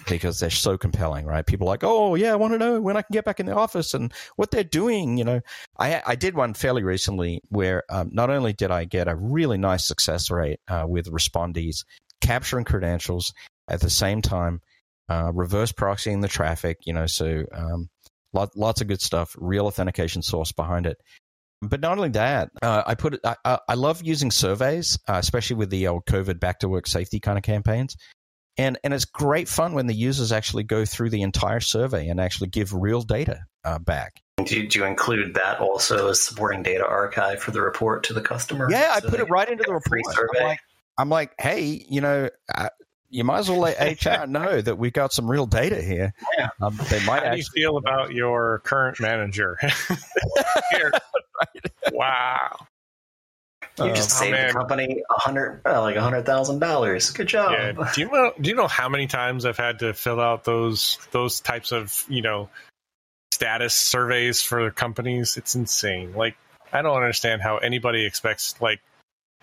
[0.08, 1.46] because they're so compelling, right?
[1.46, 3.56] People like, oh yeah, I want to know when I can get back in the
[3.56, 5.18] office and what they're doing.
[5.18, 5.42] You know,
[5.80, 9.58] I I did one fairly recently where um, not only did I get a really
[9.58, 11.86] nice success rate uh, with respondees
[12.22, 13.34] capturing credentials
[13.70, 14.62] at the same time,
[15.10, 17.90] uh, reverse proxying the traffic, you know, so um,
[18.34, 20.98] lot, lots of good stuff, real authentication source behind it.
[21.62, 25.72] But not only that, uh, I put I, I love using surveys, uh, especially with
[25.72, 27.96] the old COVID back to work safety kind of campaigns.
[28.60, 32.20] And, and it's great fun when the users actually go through the entire survey and
[32.20, 34.20] actually give real data uh, back.
[34.44, 38.22] Do, do you include that also as supporting data archive for the report to the
[38.22, 38.68] customer?
[38.70, 40.30] Yeah, I put it right into the get a free report.
[40.36, 40.60] I'm like,
[41.00, 42.30] I'm like, hey, you know,
[43.10, 46.14] you might as well let HR know that we've got some real data here.
[46.38, 46.50] Yeah.
[46.62, 49.58] Um, they might How do you feel about your current manager?
[51.92, 52.68] Wow.
[53.80, 54.48] You just Oh, saved man.
[54.48, 57.12] the company a hundred, uh, like a hundred thousand dollars.
[57.12, 57.52] Good job.
[57.54, 57.92] Yeah.
[57.94, 58.34] Do you know?
[58.42, 62.04] Do you know how many times I've had to fill out those those types of
[62.10, 62.50] you know
[63.32, 65.38] status surveys for companies?
[65.38, 66.14] It's insane.
[66.16, 66.36] Like
[66.74, 68.80] I don't understand how anybody expects like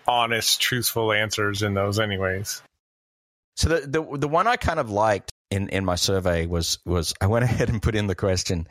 [0.05, 1.97] honest, truthful answers in those.
[1.99, 2.61] Anyways,
[3.55, 7.13] So the, the the one I kind of liked in, in my survey was was
[7.21, 8.67] I went ahead and put in the question,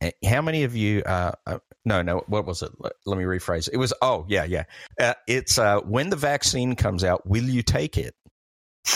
[0.00, 1.02] eh, how many of you?
[1.02, 2.70] Uh, uh, no, no, what was it?
[2.78, 3.68] Let, me rephrase.
[3.72, 4.64] It was oh yeah yeah.
[4.98, 8.14] Uh, it's uh, when the vaccine comes out, will you take it?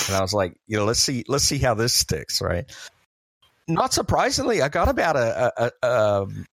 [0.08, 2.64] And I was like, you know, let's see let's see how this sticks, right?
[3.68, 6.46] Not surprisingly, I got about a, a, a um,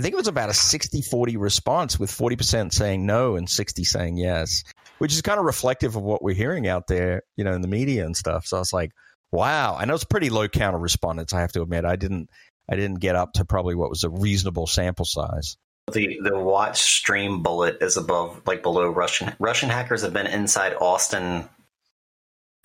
[0.00, 4.16] I think it was about a 60-40 response with 40% saying no and 60 saying
[4.16, 4.64] yes,
[4.96, 7.68] which is kind of reflective of what we're hearing out there, you know, in the
[7.68, 8.46] media and stuff.
[8.46, 8.92] So I was like,
[9.30, 9.76] wow.
[9.76, 11.84] I know it's pretty low count of respondents, I have to admit.
[11.84, 12.30] I didn't
[12.66, 15.58] I didn't get up to probably what was a reasonable sample size.
[15.92, 20.72] The the watch stream bullet is above, like below Russian Russian hackers have been inside
[20.80, 21.46] Austin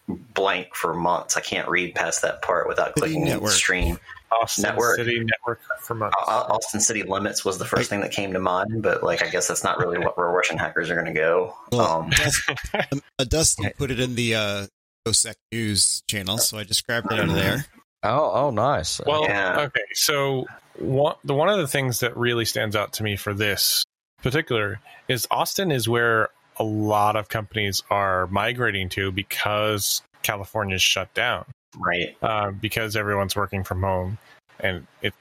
[0.08, 1.38] blank for months.
[1.38, 3.52] I can't read past that part without City clicking network.
[3.52, 3.98] stream.
[4.42, 4.98] Austin Network.
[4.98, 6.16] City Network for months.
[6.28, 9.48] Austin City Limits was the first thing that came to mind, but like I guess
[9.48, 11.56] that's not really what where Russian hackers are going to go.
[11.72, 12.56] Well, Um, Dustin,
[12.92, 14.68] um, uh, Dustin put it in the uh,
[15.08, 17.66] OSEC News channel, so I just grabbed it out of there.
[18.04, 19.00] Oh, oh, nice.
[19.06, 19.62] Well, Yeah.
[19.68, 19.86] okay.
[19.94, 20.46] So
[20.80, 23.84] one, the one of the things that really stands out to me for this
[24.22, 31.14] particular is Austin is where a lot of companies are migrating to because California's shut
[31.14, 31.46] down.
[31.78, 32.16] right.
[32.22, 34.18] uh, because everyone's working from home
[34.60, 35.14] and it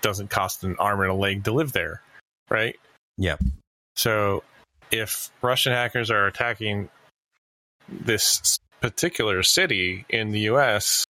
[0.00, 2.02] doesn't cost an arm and a leg to live there,
[2.50, 2.78] right?
[3.16, 3.36] Yeah.
[3.96, 4.42] So
[4.90, 6.88] if Russian hackers are attacking
[7.88, 11.04] this particular city in the U.S.,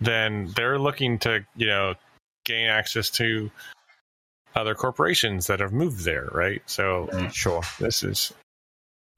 [0.00, 1.94] then they're looking to, you know,
[2.44, 3.50] gain access to
[4.54, 6.62] other corporations that have moved there, right?
[6.66, 7.62] So sure.
[7.78, 8.32] this is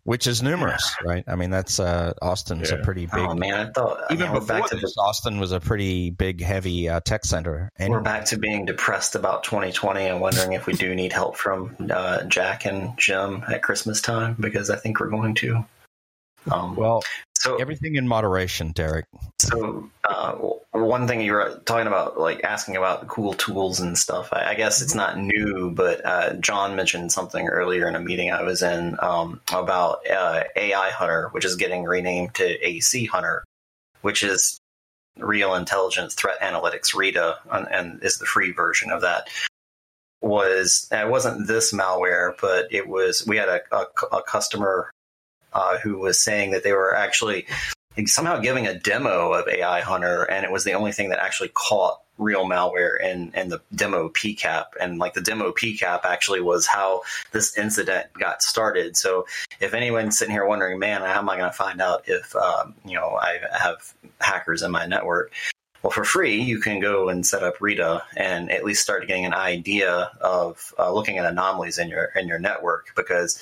[0.04, 1.24] Which is numerous, right?
[1.26, 3.20] I mean, that's uh, Austin's a pretty big.
[3.20, 6.10] Oh man, I thought I even mean, before back to this, Austin was a pretty
[6.10, 7.70] big, heavy uh, tech center.
[7.78, 11.38] And we're back to being depressed about 2020 and wondering if we do need help
[11.38, 15.64] from uh, Jack and Jim at Christmas time because I think we're going to.
[16.52, 17.02] Um, well,
[17.44, 19.04] so everything in moderation, Derek.
[19.38, 20.32] So, uh,
[20.72, 24.30] one thing you were talking about, like asking about cool tools and stuff.
[24.32, 28.32] I, I guess it's not new, but uh, John mentioned something earlier in a meeting
[28.32, 33.44] I was in um, about uh, AI Hunter, which is getting renamed to AC Hunter,
[34.00, 34.58] which is
[35.18, 36.94] Real Intelligence Threat Analytics
[37.52, 39.28] and, and is the free version of that.
[40.22, 43.26] Was it wasn't this malware, but it was.
[43.26, 44.90] We had a, a, a customer
[45.54, 47.46] uh, who was saying that they were actually
[48.06, 51.50] somehow giving a demo of AI Hunter, and it was the only thing that actually
[51.54, 54.66] caught real malware in, in the demo PCAP.
[54.80, 58.96] And like the demo PCAP actually was how this incident got started.
[58.96, 59.26] So
[59.60, 62.74] if anyone's sitting here wondering, man, how am I going to find out if, um,
[62.84, 65.32] you know, I have hackers in my network?
[65.82, 69.26] Well, for free, you can go and set up Rita and at least start getting
[69.26, 73.38] an idea of uh, looking at anomalies in your in your network because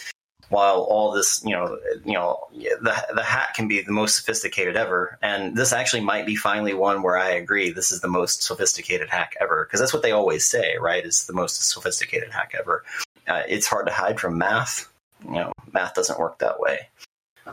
[0.53, 4.77] while all this, you know, you know, the the hack can be the most sophisticated
[4.77, 8.43] ever, and this actually might be finally one where I agree this is the most
[8.43, 11.05] sophisticated hack ever because that's what they always say, right?
[11.05, 12.85] It's the most sophisticated hack ever.
[13.27, 14.93] Uh, it's hard to hide from math.
[15.25, 16.81] You know, math doesn't work that way.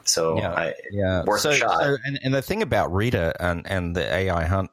[0.04, 0.54] So Yeah.
[0.54, 1.24] I, Yeah.
[1.24, 1.82] Worth so, a shot.
[1.82, 4.72] so- and, and the thing about Rita and, and the AI hunt,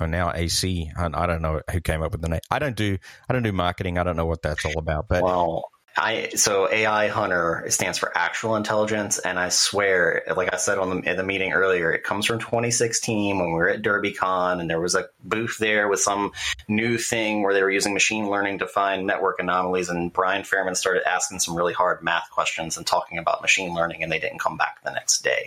[0.00, 2.40] or now AC hunt, I don't know who came up with the name.
[2.50, 2.96] I don't do
[3.28, 3.98] I don't do marketing.
[3.98, 5.08] I don't know what that's all about.
[5.08, 5.64] But well,
[5.96, 10.88] I so AI Hunter stands for actual intelligence, and I swear, like I said on
[11.02, 14.70] the in the meeting earlier, it comes from 2016 when we were at DerbyCon, and
[14.70, 16.32] there was a booth there with some
[16.68, 20.76] new thing where they were using machine learning to find network anomalies, and Brian Fehrman
[20.76, 24.38] started asking some really hard math questions and talking about machine learning, and they didn't
[24.40, 25.46] come back the next day.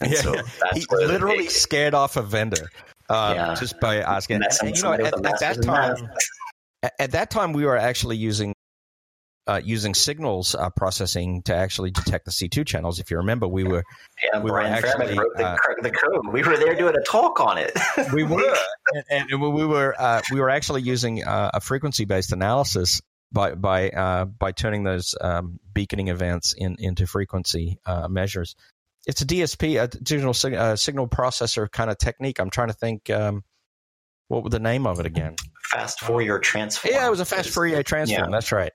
[0.00, 2.70] And Yeah, so that's he literally big- scared off a vendor
[3.10, 3.54] uh, Yeah.
[3.54, 4.40] just by asking.
[4.62, 5.96] And, you know, at, at that time,
[6.82, 6.92] math.
[6.98, 8.54] at that time, we were actually using
[9.46, 12.98] uh, using signals uh, processing to actually detect the C two channels.
[12.98, 13.84] If you remember, we were
[14.22, 16.32] Yeah, we were actually, wrote the, uh, the code.
[16.32, 17.72] We were there doing a talk on it.
[18.12, 18.56] we were
[19.10, 23.54] and, and we were uh, we were actually using uh, a frequency based analysis by
[23.54, 28.56] by uh, by turning those um, beaconing events in, into frequency uh, measures.
[29.06, 32.40] It's a DSP, a digital sig- uh, signal processor kind of technique.
[32.40, 33.10] I'm trying to think.
[33.10, 33.44] Um,
[34.28, 35.36] what was the name of it again?
[35.70, 36.94] fast Fourier transform.
[36.94, 38.24] Yeah, it was a fast Fourier transform.
[38.24, 38.30] Yeah.
[38.30, 38.72] That's right.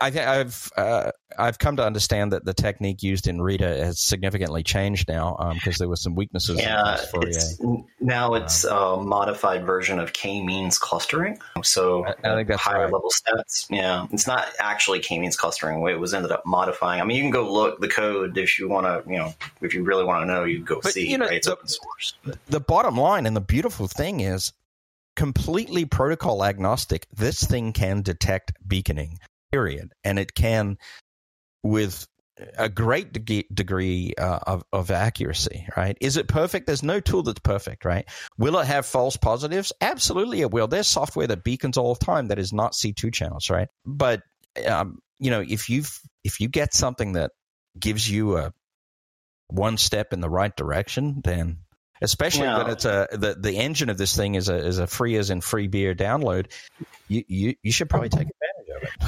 [0.00, 3.98] I think I've uh, I've come to understand that the technique used in Rita has
[4.00, 6.58] significantly changed now because there were some weaknesses.
[6.60, 7.60] Yeah, it's,
[8.00, 11.38] now it's a modified version of k-means clustering.
[11.62, 12.92] So I- I think that's higher right.
[12.92, 13.66] level stats.
[13.70, 15.86] Yeah, it's not actually k-means clustering.
[15.88, 17.00] It was ended up modifying.
[17.00, 19.10] I mean, you can go look the code if you want to.
[19.10, 21.08] You know, if you really want to know, you go But, see.
[21.10, 21.34] you know, right?
[21.34, 22.14] It's the- open source.
[22.46, 24.52] The bottom line and the beautiful thing is
[25.16, 29.18] completely protocol agnostic this thing can detect beaconing
[29.52, 29.92] period.
[30.04, 30.78] And it can
[31.62, 32.06] with
[32.56, 35.96] a great degree, degree uh, of, of accuracy right?
[36.00, 36.66] Is it perfect?
[36.66, 38.08] There's no tool that's perfect right?
[38.38, 39.72] Will it have false positives?
[39.80, 40.66] Absolutely it will.
[40.66, 43.68] There's software that beacons all the time that is not c2 channels right?
[43.84, 44.22] But
[44.66, 47.30] um, you know if you've if you get something that
[47.78, 48.52] gives you a
[49.48, 51.58] one step in the right direction then
[52.02, 52.58] especially Yeah.
[52.58, 55.30] when it's a the, the engine of this thing is a is a free as
[55.30, 56.50] in free beer download
[57.08, 58.36] you you, you should probably take it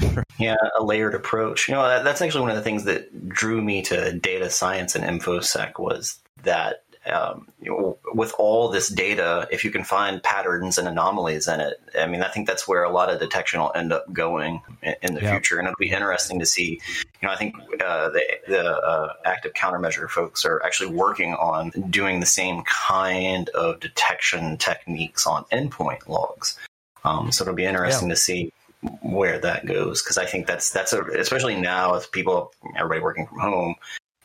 [0.38, 1.68] Yeah, a layered approach.
[1.68, 4.96] You know, that, that's actually one of the things that drew me to data science
[4.96, 10.22] and infosec was that um, you know, with all this data, if you can find
[10.22, 13.60] patterns and anomalies in it, I mean, I think that's where a lot of detection
[13.60, 15.32] will end up going in, in the Yeah.
[15.32, 16.80] future, and it'll be interesting to see.
[17.20, 21.70] You know, I think uh, the the uh, active countermeasure folks are actually working on
[21.90, 26.56] doing the same kind of detection techniques on endpoint logs.
[27.04, 28.52] Um, so it'll be interesting to see
[29.00, 33.26] where that goes because I think that's that's a especially now with people everybody working
[33.26, 33.74] from home,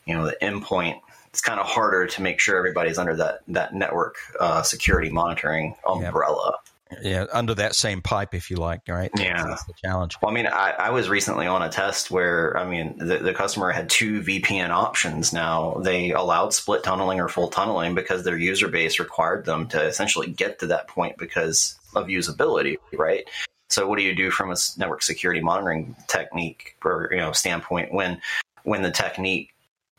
[0.04, 3.74] you know, the endpoint it's kind of harder to make sure everybody's under that that
[3.74, 6.54] network uh, security monitoring umbrella.
[7.02, 9.44] yeah under that same pipe if you like right Yeah.
[9.46, 12.64] that's the challenge Well, I mean, I, I was recently on a test where, I
[12.64, 15.74] mean, the, the customer had two VPN options now.
[15.84, 20.28] They allowed split tunneling or full tunneling because their user base required them to essentially
[20.30, 23.28] get to that point because of usability, right?
[23.70, 27.92] So, what do you do from a network security monitoring technique or you know standpoint
[27.92, 28.20] when
[28.64, 29.54] when the technique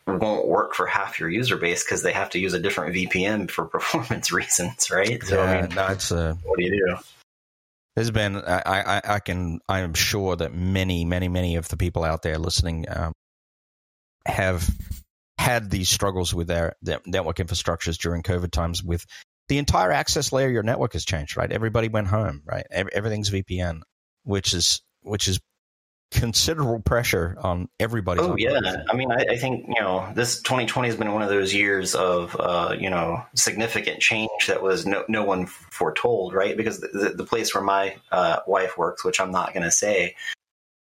[0.07, 3.49] won't work for half your user base because they have to use a different VPN
[3.49, 5.23] for performance reasons, right?
[5.23, 6.97] So, I yeah, mean, no, it's uh, what do you do?
[7.95, 11.75] There's been, I, I, I can, I am sure that many, many, many of the
[11.75, 13.11] people out there listening um,
[14.25, 14.69] have
[15.37, 18.81] had these struggles with their, their network infrastructures during COVID times.
[18.81, 19.05] With
[19.49, 21.51] the entire access layer, of your network has changed, right?
[21.51, 22.65] Everybody went home, right?
[22.71, 23.81] Everything's VPN,
[24.23, 25.39] which is which is
[26.11, 28.21] considerable pressure on everybody.
[28.21, 28.83] Oh yeah.
[28.89, 31.95] I mean, I, I think you know this 2020 has been one of those years
[31.95, 36.55] of uh, you know significant change that was no, no one foretold, right?
[36.55, 39.71] Because the, the, the place where my uh, wife works, which I'm not going to
[39.71, 40.15] say,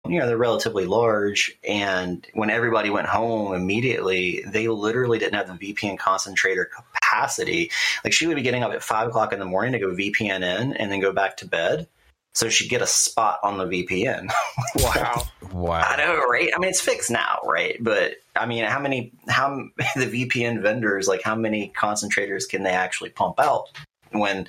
[0.08, 5.58] you know, they're relatively large, and when everybody went home immediately, they literally didn't have
[5.58, 7.70] the VPN concentrator capacity.
[8.04, 10.42] Like she would be getting up at five o'clock in the morning to go VPN
[10.42, 11.88] in, and then go back to bed.
[12.34, 14.30] So she'd get a spot on the VPN.
[14.76, 15.22] Wow.
[15.52, 15.82] Wow.
[15.84, 16.50] I know, right?
[16.54, 17.76] I mean, it's fixed now, right?
[17.80, 19.56] But I mean, how many, how
[19.96, 23.64] the VPN vendors, like how many concentrators can they actually pump out
[24.10, 24.46] when,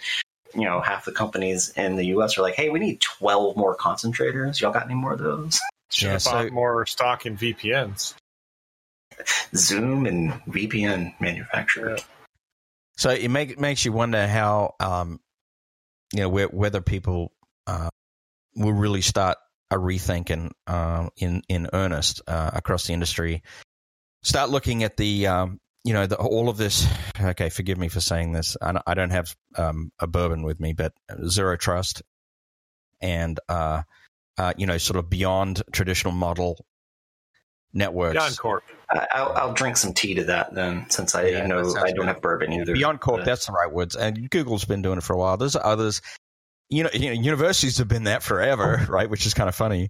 [0.55, 3.75] you know, half the companies in the US are like, hey, we need 12 more
[3.77, 4.59] concentrators.
[4.61, 5.59] Y'all got any more of those?
[5.91, 8.13] Should Yeah, have so- bought more stock in VPNs.
[9.55, 12.01] Zoom and VPN manufacturers.
[12.97, 15.19] So it make, makes you wonder how, um,
[16.13, 17.31] you know, whe- whether people
[17.67, 17.89] uh,
[18.55, 19.37] will really start
[19.71, 23.43] a rethinking uh, in in earnest uh, across the industry.
[24.23, 26.87] Start looking at the, um, you know, the, all of this.
[27.19, 28.57] Okay, forgive me for saying this.
[28.61, 30.93] I don't, I don't have um, a bourbon with me, but
[31.27, 32.01] zero trust
[33.01, 33.83] and uh,
[34.37, 36.63] uh, you know, sort of beyond traditional model
[37.73, 38.13] networks.
[38.13, 38.63] Beyond Corp.
[38.89, 41.95] I, I'll, I'll drink some tea to that then, since I Yeah, know I don't
[41.97, 42.05] good.
[42.07, 42.73] have bourbon either.
[42.73, 43.95] Beyond Corp, But- that's the right words.
[43.95, 45.37] And Google's been doing it for a while.
[45.37, 46.01] There's others.
[46.69, 49.09] You know, you know universities have been that forever, right?
[49.09, 49.89] Which is kind of funny,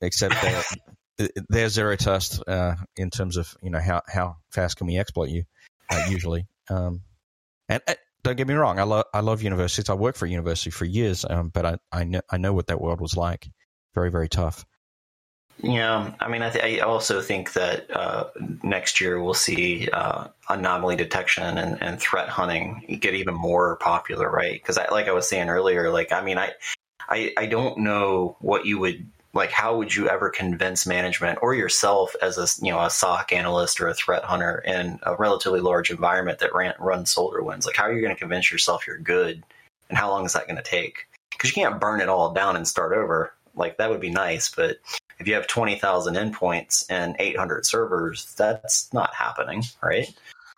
[0.00, 0.62] except they're,
[1.48, 5.30] they're zero trust uh, in terms of you know how how fast can we exploit
[5.30, 5.44] you
[5.90, 6.46] uh, usually.
[6.68, 7.02] Um,
[7.68, 9.88] and uh, don't get me wrong, I love I love universities.
[9.88, 12.66] I worked for a university for years, um, but I I know I know what
[12.66, 13.48] that world was like.
[13.94, 14.66] Very very tough.
[15.62, 18.28] Yeah, I mean, I, th- I also think that uh,
[18.62, 24.30] next year we'll see uh, anomaly detection and, and threat hunting get even more popular,
[24.30, 24.52] right?
[24.52, 26.52] Because, like I was saying earlier, like I mean, I,
[27.08, 29.06] I, I don't know what you would
[29.36, 29.50] like.
[29.50, 33.80] How would you ever convince management or yourself as a you know a SOC analyst
[33.80, 37.66] or a threat hunter in a relatively large environment that ran, runs SolarWinds?
[37.66, 39.42] Like, how are you going to convince yourself you're good,
[39.88, 41.06] and how long is that going to take?
[41.30, 43.32] Because you can't burn it all down and start over.
[43.54, 44.78] Like that would be nice, but
[45.18, 50.12] if you have 20,000 endpoints and 800 servers, that's not happening, right?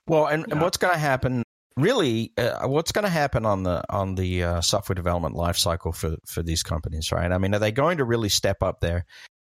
[0.09, 1.45] Well, and, and what's going to happen
[1.79, 6.17] really, uh, what's going to happen on the on the uh, software development lifecycle for
[6.27, 7.31] for these companies, right?
[7.31, 9.07] I mean, are they going to really step up their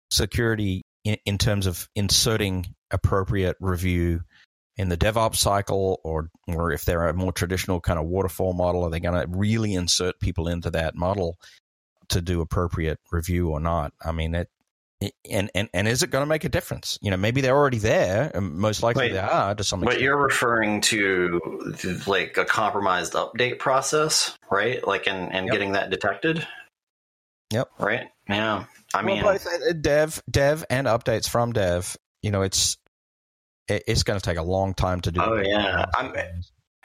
[0.10, 4.22] security in, in terms of inserting appropriate review
[4.78, 8.84] in the DevOps cycle, or or if they're a more traditional kind of waterfall model,
[8.84, 11.38] are they going to really insert people into that model
[12.10, 13.94] to do appropriate review or not?
[14.04, 14.50] I mean, it.
[15.30, 16.98] And, and and is it going to make a difference?
[17.02, 19.88] You know, maybe they're already there, and most likely Wait, they are to some But
[19.88, 20.04] extent.
[20.04, 21.74] you're referring to
[22.08, 24.86] like a compromised update process, right?
[24.88, 25.54] Like and and Yep.
[25.54, 26.48] getting that detected.
[27.52, 27.70] Yep.
[27.80, 28.08] Right.
[28.30, 28.66] Yeah.
[28.94, 31.96] I Well, mean, both uh, dev, dev, and updates from dev.
[32.22, 32.78] You know, it's
[33.68, 35.22] it, it's going to take a long time to do.
[35.22, 35.86] Oh, yeah.
[35.96, 36.14] I'm-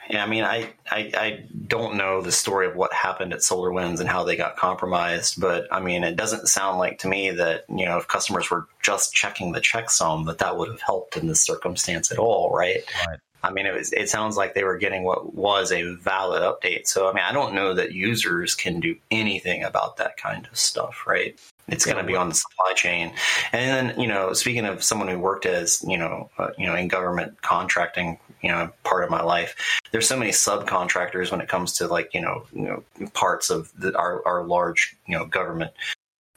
[0.09, 3.99] Yeah, I mean, I, I I don't know the story of what happened at SolarWinds
[3.99, 7.65] and how they got compromised, but I mean, it doesn't sound like to me that
[7.69, 11.27] you know if customers were just checking the checksum that that would have helped in
[11.27, 12.81] this circumstance at all, right?
[13.07, 13.19] Right.
[13.43, 13.93] I mean, it was.
[13.93, 16.87] It sounds like they were getting what was a valid update.
[16.87, 20.57] So, I mean, I don't know that users can do anything about that kind of
[20.57, 21.39] stuff, right?
[21.71, 23.13] It's going to be on the supply chain.
[23.51, 26.75] And then, you know, speaking of someone who worked as, you know, uh, you know,
[26.75, 31.49] in government contracting, you know, part of my life, there's so many subcontractors when it
[31.49, 35.25] comes to like, you know, you know, parts of the, our our large, you know,
[35.25, 35.71] government.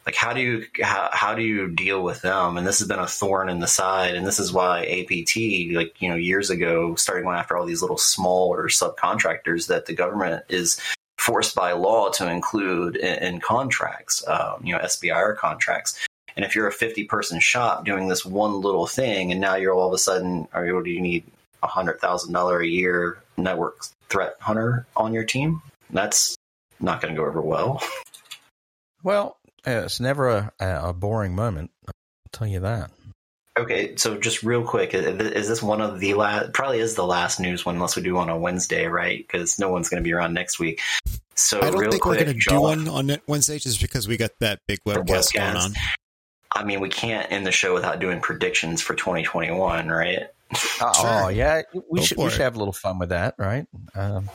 [0.05, 2.57] Like, how do you how, how do you deal with them?
[2.57, 6.01] And this has been a thorn in the side, and this is why APT, like
[6.03, 10.45] you know, years ago, started going after all these little smaller subcontractors that the government
[10.49, 10.80] is
[11.22, 15.98] forced by law to include in, in contracts, um, you know, SBIR contracts.
[16.34, 19.74] And if you're a 50 person shop doing this one little thing, and now you're
[19.74, 21.24] all of a sudden, are you, do you need
[21.62, 25.62] a hundred thousand dollar a year network threat hunter on your team?
[25.90, 26.36] That's
[26.80, 27.82] not going to go over well.
[29.04, 31.72] Well, it's never a, a boring moment.
[31.88, 31.94] I'll
[32.30, 32.92] tell you that.
[33.59, 36.55] Okay, so just real quick, is this one of the last?
[36.55, 39.18] Probably is the last news one, unless we do one on Wednesday, right?
[39.18, 40.80] Because no one's going to be around next week.
[41.34, 44.09] So I don't real think quick, we're going to do one on Wednesday just because
[44.09, 45.72] we got that big webcast going on.
[46.55, 50.20] I mean, we can't end the show without doing predictions for 2021, right?
[50.80, 51.30] Oh, Sure.
[51.30, 53.66] yeah, we Go should for we should have a little fun with that, right?
[53.94, 54.28] Um,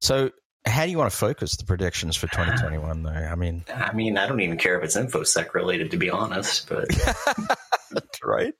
[0.00, 0.30] so,
[0.66, 3.02] how do you want to focus the predictions for 2021?
[3.02, 6.10] Though, I mean, I mean, I don't even care if it's infosec related, to be
[6.10, 6.68] honest.
[6.68, 6.88] But
[8.26, 8.54] right?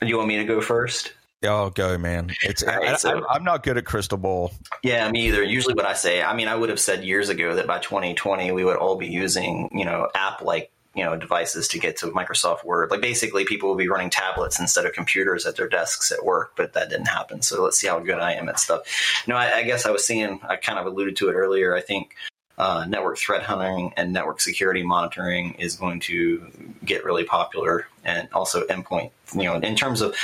[0.00, 1.12] Do you want me to go first?
[1.44, 2.32] Oh, go, man!
[2.42, 4.52] It's right, I, so- I, I'm not good at crystal ball.
[4.82, 5.42] Yeah, me either.
[5.42, 8.50] Usually, what I say, I mean, I would have said years ago that by 2020
[8.50, 12.06] we would all be using, you know, app like you know devices to get to
[12.08, 12.90] Microsoft Word.
[12.90, 16.54] Like basically, people will be running tablets instead of computers at their desks at work.
[16.56, 17.40] But that didn't happen.
[17.42, 18.80] So let's see how good I am at stuff.
[19.28, 20.40] No, I, I guess I was seeing.
[20.48, 21.72] I kind of alluded to it earlier.
[21.74, 22.16] I think.
[22.58, 26.44] Uh, network threat hunting and network security monitoring is going to
[26.84, 29.12] get really popular, and also endpoint.
[29.32, 30.16] You know, in terms of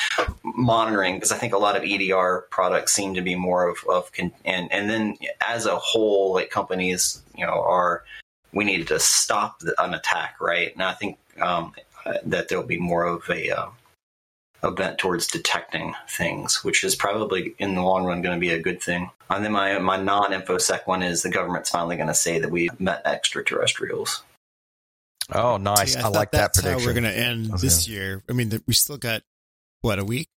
[0.42, 4.10] monitoring because I think a lot of EDR products seem to be more of, of
[4.12, 5.16] con- and and then
[5.46, 8.02] as a whole, like companies, you know, are
[8.52, 10.72] we needed to stop the, an attack, right?
[10.72, 11.72] And I think um,
[12.24, 13.66] that there'll be more of a uh,
[14.64, 18.50] a bent towards detecting things, which is probably in the long run going to be
[18.50, 19.10] a good thing.
[19.30, 22.50] And then my my non infosec one is the government's finally going to say that
[22.50, 24.22] we met extraterrestrials.
[25.32, 25.92] Oh, nice!
[25.94, 26.80] See, I, thought like that prediction.
[26.80, 27.60] how we're going to end Okay.
[27.60, 28.22] this year.
[28.28, 29.22] I mean, we still got
[29.82, 30.28] what a week,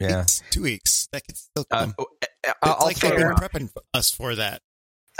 [0.00, 0.18] yeah.
[0.20, 0.42] Weeks?
[0.50, 1.08] two weeks.
[1.12, 1.94] That could still Uh, come.
[1.98, 2.06] I'll,
[2.44, 4.62] it's I'll like they've been prepping us for that.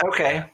[0.04, 0.44] Okay.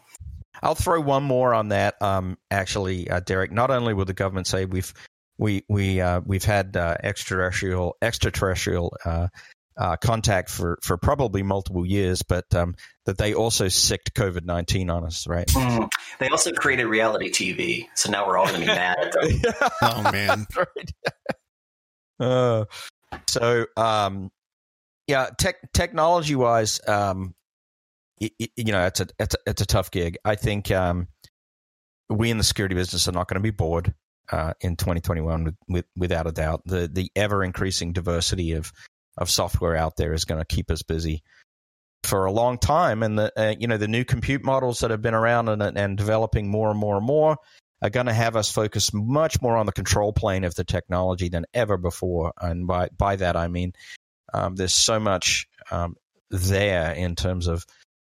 [0.63, 2.01] I'll throw one more on that.
[2.01, 3.51] Um, actually, uh, Derek.
[3.53, 4.93] Not only will the government say we've
[5.39, 9.29] we we uh, we've had uh, extraterrestrial extraterrestrial uh,
[9.77, 12.75] uh, contact for, for probably multiple years, but um,
[13.07, 15.47] that they also sicked COVID nineteen on us, right?
[15.49, 15.89] Mm.
[16.19, 19.43] They also created reality TV, so now we're all going to be mad at them.
[19.83, 20.93] Oh man, right.
[22.21, 22.65] uh,
[23.27, 24.31] so, um,
[25.07, 27.35] yeah, tech technology wise, um,
[28.21, 30.19] y- y- you know, it's a it's a, it's a tough gig.
[30.25, 31.09] I think um,
[32.09, 33.95] we in the security business are not going to be bored
[34.31, 36.63] uh, in 2021, with, with, without a doubt.
[36.65, 38.73] The the ever increasing diversity of
[39.19, 41.23] of software out there is going to keep us busy
[42.05, 45.03] for a long time, and the uh, you know the new compute models that have
[45.03, 47.37] been around and and developing more and more and more
[47.83, 51.29] are going to have us focus much more on the control plane of the technology
[51.29, 52.33] than ever before.
[52.41, 53.73] And by by that I mean
[54.33, 55.97] um, there's so much um,
[56.31, 57.67] there in terms of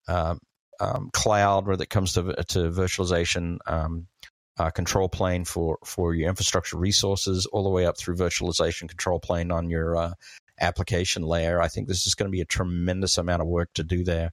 [0.09, 0.39] um,
[0.81, 3.59] um, cloud when it comes to to virtualization.
[4.59, 9.19] Uh, control plane for for your infrastructure resources, all the way up through virtualization control
[9.19, 10.13] plane on your uh,
[10.61, 11.59] application layer.
[11.59, 14.33] I think this is going to be a tremendous amount of work to do there,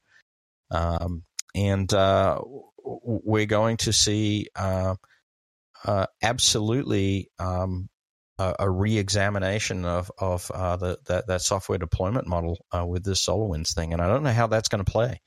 [0.71, 1.23] um,
[1.55, 2.41] and uh,
[2.83, 4.95] we're going to see uh,
[5.85, 7.87] uh, absolutely um,
[8.37, 13.73] a, a re-examination of of uh, the that, that software deployment model with this SolarWinds
[13.73, 15.21] thing, and I don't know how that's going to play.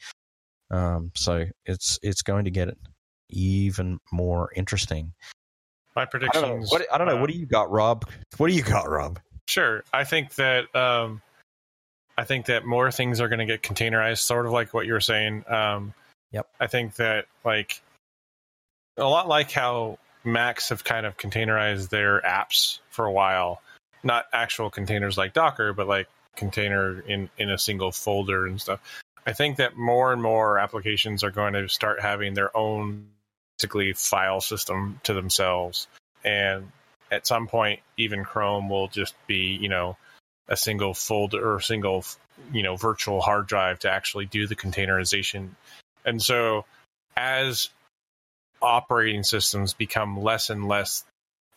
[0.70, 2.76] Um, so it's it's going to get
[3.32, 5.12] even more interesting.
[5.96, 6.42] My I predictions.
[6.42, 6.66] don't know.
[6.68, 7.16] What, I don't know.
[7.16, 8.08] What do you got, Rob?
[8.38, 9.18] What do you got, Rob?
[9.48, 9.84] Sure.
[9.92, 11.20] I think that um,
[12.16, 14.92] I think that more things are going to get containerized, sort of like what you
[14.92, 15.44] were saying.
[15.48, 15.94] Um,
[16.32, 16.48] Yep.
[16.58, 17.80] I think that like
[18.96, 23.62] a lot like how Macs have kind of containerized their apps for a while,
[24.02, 28.80] not actual containers like Docker, but like container in in a single folder and stuff.
[29.26, 33.08] I think that more and more applications are going to start having their own
[33.58, 35.86] basically file system to themselves.
[36.24, 36.70] And
[37.10, 39.96] at some point even chrome will just be you know
[40.48, 42.04] a single folder or single
[42.52, 45.50] you know virtual hard drive to actually do the containerization.
[46.04, 46.64] And so
[47.16, 47.68] as
[48.60, 51.04] operating systems become less and less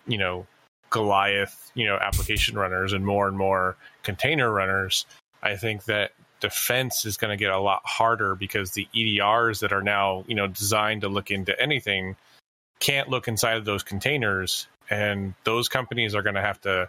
[0.08, 0.46] you know
[0.90, 5.06] goliath you know application runners and more and more container runners
[5.42, 6.12] i think that
[6.46, 10.36] defense is going to get a lot harder because the edrs that are now you
[10.36, 12.16] know designed to look into anything
[12.80, 16.88] can't look inside of those containers and those companies are going to have to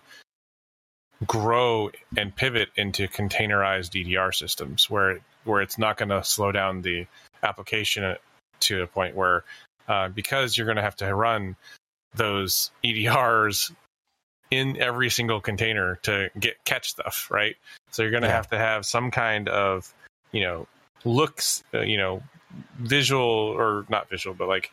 [1.27, 6.83] grow and pivot into containerized EDR systems where where it's not going to slow down
[6.83, 7.07] the
[7.43, 8.15] application
[8.61, 9.43] to a point where
[9.89, 11.57] uh, because you're going to have to run
[12.15, 13.73] those EDRs
[14.51, 17.57] in every single container to get catch stuff right
[17.90, 18.34] so you're going to Yeah.
[18.36, 19.92] have to have some kind of
[20.32, 20.66] you know
[21.05, 22.22] looks uh, you know
[22.78, 24.70] visual or not visual but like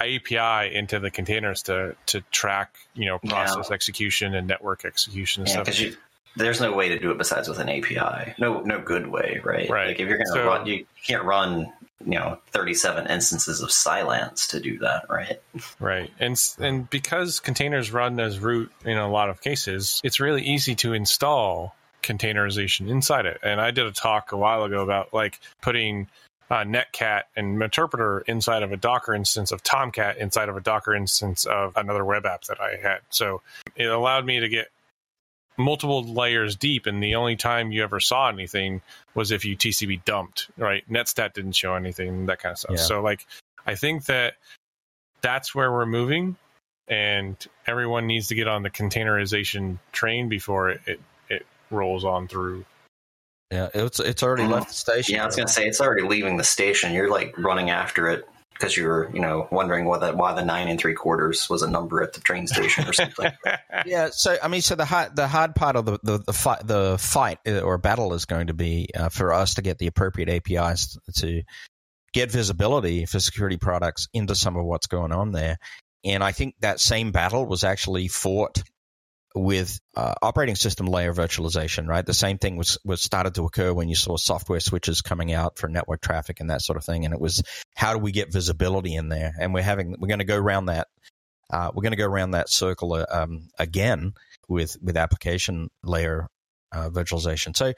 [0.00, 3.30] API into the containers to to track you know Yeah.
[3.30, 5.66] process execution and network execution and Yeah, stuff.
[5.78, 5.96] because
[6.36, 8.34] there's no way to do it besides with an API.
[8.38, 9.68] No, no good way, right?
[9.68, 9.88] Right.
[9.88, 11.72] Like if you're going to So- run, you can't run,
[12.04, 15.40] you know, 37 instances of Silence to do that, right?
[15.78, 20.42] Right, and and because containers run as root in a lot of cases, it's really
[20.42, 23.38] easy to install containerization inside it.
[23.42, 26.08] And I did a talk a while ago about like putting
[26.50, 30.94] uh, Netcat and Meterpreter inside of a Docker instance of Tomcat inside of a Docker
[30.94, 33.00] instance of another web app that I had.
[33.10, 33.42] So
[33.76, 34.68] it allowed me to get
[35.60, 38.82] multiple layers deep, and the only time you ever saw anything
[39.14, 40.50] was if you TCP dumped.
[40.56, 42.76] Right, Netstat didn't show anything, that kind of stuff.
[42.76, 42.82] Yeah.
[42.82, 43.26] So like,
[43.66, 44.34] I think that
[45.20, 46.36] that's where we're moving,
[46.88, 47.36] and
[47.66, 52.64] everyone needs to get on the containerization train before it it, it rolls on through.
[53.50, 55.16] Yeah, it's it's already left the station.
[55.16, 56.92] Yeah, I was going to say it's already leaving the station.
[56.92, 58.28] You're like running after it
[58.60, 61.62] because you were, you know, wondering why that why the nine and three quarters was
[61.62, 63.32] a number at the train station or something.
[63.86, 66.66] Yeah, so I mean, so the hard the hard part of the the the fight
[66.66, 69.86] the fight uh, or battle is going to be uh, for us to get the
[69.86, 71.42] appropriate APIs to
[72.12, 75.56] get visibility for security products into some of what's going on there,
[76.04, 78.62] and I think that same battle was actually fought
[79.34, 81.86] with uh, operating system layer virtualization.
[81.86, 85.32] Right, the same thing was was started to occur when you saw software switches coming
[85.32, 87.42] out for network traffic and that sort of thing, and it was
[87.74, 90.66] how do we get visibility in there, and we're having we're going to go around
[90.66, 90.88] that
[91.52, 94.14] uh, we're going to go around that circle uh, um, again
[94.48, 96.28] with with application layer
[96.72, 97.56] uh, virtualization.
[97.56, 97.72] So,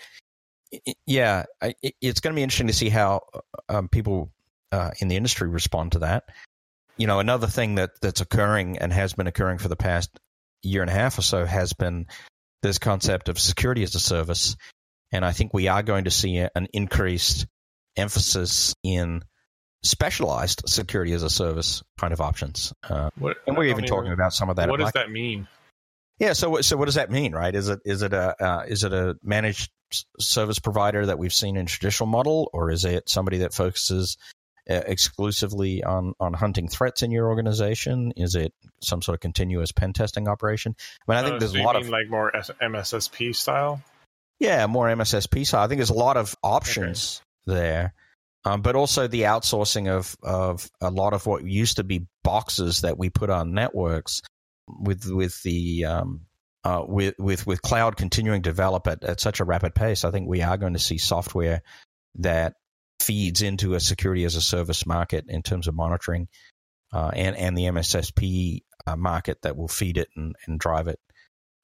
[1.07, 3.23] yeah, it, it's going to be interesting to see how
[3.69, 4.31] um, people
[4.71, 6.25] uh, in the industry respond to that.
[6.99, 10.11] You know, another thing that that's occurring and has been occurring for the past
[10.63, 12.07] year and a half or so has been
[12.63, 14.57] this concept of security as a service,
[15.11, 17.47] and I think we are going to see an increased
[17.97, 19.23] emphasis in
[19.83, 22.73] specialized security as a service kind of options.
[22.89, 24.69] Uh, What, and we're I even talking about some of that.
[24.69, 25.49] What does that mean?
[26.19, 26.35] Yeah.
[26.35, 27.55] So, so what does that mean, right?
[27.55, 29.71] Is it is it a uh, is it a managed
[30.19, 34.17] service provider that we've seen in traditional model, or is it somebody that focuses
[34.67, 38.13] exclusively on on hunting threats in your organization?
[38.17, 40.75] Is it some sort of continuous pen testing operation?
[41.09, 43.83] I mean, I think Uh, there's a you lot mean of like more MSSP style.
[44.39, 45.65] yeah, more MSSP style.
[45.65, 47.95] I think there's a lot of options there,
[48.45, 52.83] um, but also the outsourcing of of a lot of what used to be boxes
[52.83, 54.23] that we put on networks
[54.69, 56.23] with with the um,
[56.65, 60.05] uh, with with with cloud continuing to develop at, at such a rapid pace.
[60.05, 61.63] I think we are going to see software
[62.17, 62.55] that
[63.03, 66.29] feeds into a security as a service market in terms of monitoring,
[66.93, 70.99] uh, and and the MSSP uh, market that will feed it and, and drive it.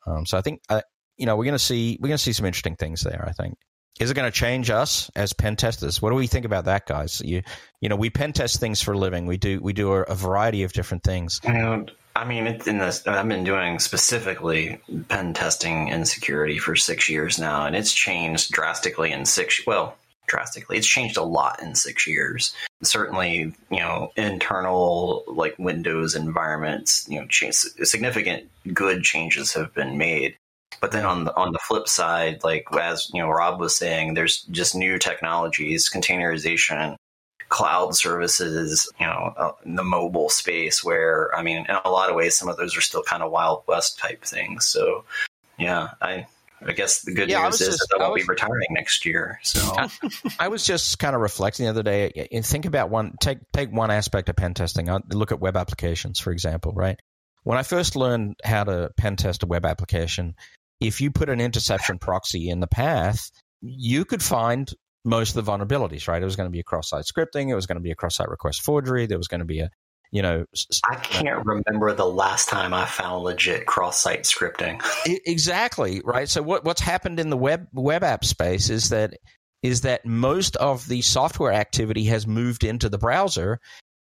[0.07, 0.83] Um, so I think uh,
[1.17, 3.25] you know we're going to see we're going to see some interesting things there.
[3.27, 3.57] I think.
[4.01, 6.01] Is it going to change us as pen testers?
[6.01, 7.21] What do we think about that, guys?
[7.21, 7.43] You,
[7.81, 9.27] you know, we pen test things for a living.
[9.27, 11.41] We do we do a, a variety of different things.
[11.43, 17.09] Know, I mean, in this, I've been doing specifically pen testing and security for six
[17.09, 19.65] years now, and it's changed drastically in six.
[19.67, 19.97] Well,
[20.29, 20.77] drastically.
[20.77, 22.55] It's changed a lot in six years.
[22.83, 29.99] Certainly, you know, internal like Windows environments, you know, change, significant good changes have been
[29.99, 30.37] made.
[30.81, 34.15] But then on the on the flip side, like as you know, Rob was saying,
[34.15, 36.97] there's just new technologies, containerization,
[37.49, 40.85] cloud services, you know, uh, the mobile space.
[40.85, 43.33] Where I mean, in a lot of ways, some of those are still kind of
[43.33, 44.67] wild west type things.
[44.67, 45.05] So,
[45.59, 46.27] yeah, I
[46.67, 48.29] I guess the good Yeah, news was is just- that I I won't was- be
[48.29, 49.39] retiring next year.
[49.43, 49.61] So
[50.41, 53.71] I was just kind of reflecting the other day and think about one take take
[53.73, 54.89] one aspect of pen testing.
[54.91, 56.99] I look at web applications, for example, right?
[57.45, 60.35] When I first learned how to pen test a web application,
[60.81, 63.31] if you put an interception proxy in the path,
[63.61, 64.71] you could find
[65.05, 66.21] most of the vulnerabilities, right?
[66.21, 68.29] It was going to be a cross-site scripting, it was going to be a cross-site
[68.29, 69.71] request forgery, there was going to be a,
[70.11, 70.45] you know,
[70.89, 74.83] I can't remember the last time I found legit cross-site scripting.
[75.27, 79.15] Exactly right so what what's happened in the web web app space is that
[79.63, 83.61] is that most of the software activity has moved into the browser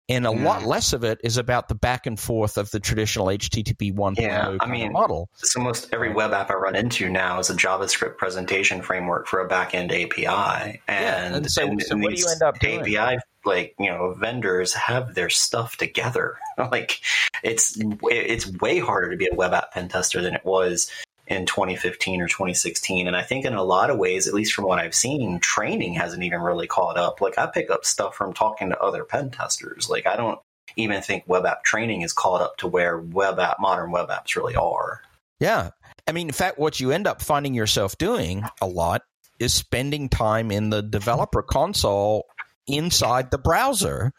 [0.09, 0.69] and a lot hmm.
[0.69, 4.57] less of it is about the back and forth of the traditional http 1.0 Yeah,
[4.59, 8.17] I mean- model So almost every web app I run into now is a JavaScript
[8.17, 12.41] presentation framework for a backend API, and, and so- and- so what do you end
[12.41, 13.19] up doing?
[13.47, 16.37] Like you know vendors have their stuff together.
[16.57, 16.99] like
[17.43, 20.91] it's it's way harder to be a web app pen tester than it was
[21.27, 24.63] in 2015 or 2016 and i think in a lot of ways at least from
[24.63, 27.21] what i've seen training hasn't even really caught up.
[27.21, 29.89] Like i pick up stuff from talking to other pen testers.
[29.89, 30.39] Like i don't
[30.75, 34.35] even think web app training is caught up to where web app modern web apps
[34.35, 35.01] really are.
[35.39, 35.71] Yeah.
[36.07, 39.03] I mean in fact what you end up finding yourself doing a lot
[39.39, 42.25] is spending time in the developer console
[42.67, 44.11] inside the browser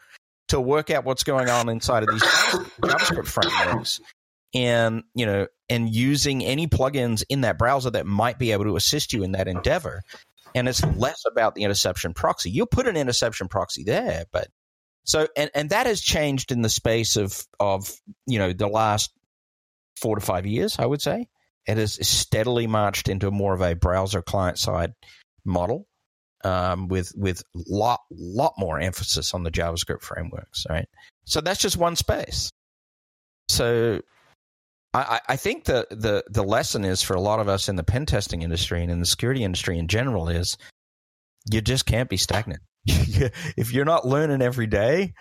[0.49, 4.01] to work out what's going on inside of these JavaScript frameworks
[4.53, 8.75] and you know and using any plugins in that browser that might be able to
[8.75, 10.01] assist you in that endeavor.
[10.55, 12.49] And it's less about the interception proxy.
[12.49, 14.47] You'll put an interception proxy there but
[15.05, 17.93] so and and that has changed in the space of of
[18.25, 19.11] you know the last
[20.01, 21.27] 4 to 5 years i would say.
[21.67, 24.93] It has steadily marched into more of a browser client side
[25.45, 25.85] model
[26.43, 30.87] um, with with lot lot more emphasis on the JavaScript frameworks, right?
[31.25, 32.49] So that's just one space.
[33.49, 34.01] So
[34.93, 37.83] I, I think the, the the lesson is for a lot of us in the
[37.83, 40.57] pen testing industry and in the security industry in general is
[41.51, 42.61] you just can't be stagnant.
[42.85, 45.13] if you're not learning every day,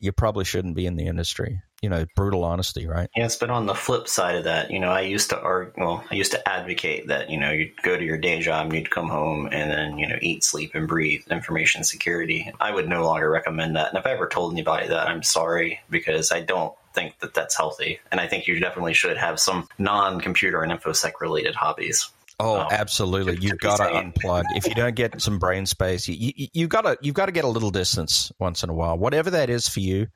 [0.00, 1.60] you probably shouldn't be in the industry.
[1.82, 3.08] You know, brutal honesty, right?
[3.14, 6.04] Yes, but on the flip side of that, you know, I used to argue, well,
[6.10, 9.08] I used to advocate that, you know, you'd go to your day job, you'd come
[9.08, 12.50] home and then, you know, eat, sleep, and breathe information security.
[12.58, 13.90] I would no longer recommend that.
[13.90, 17.56] And if I ever told anybody that, I'm sorry because I don't think that that's
[17.56, 18.00] healthy.
[18.10, 22.10] And I think you definitely should have some non computer and InfoSec related hobbies.
[22.38, 23.36] Oh, Um, absolutely!
[23.36, 24.44] to- You've to got to unplug.
[24.56, 27.32] If you don't get some brain space, you, you you got to you've got to
[27.32, 28.98] get a little distance once in a while.
[28.98, 30.08] Whatever that is for you.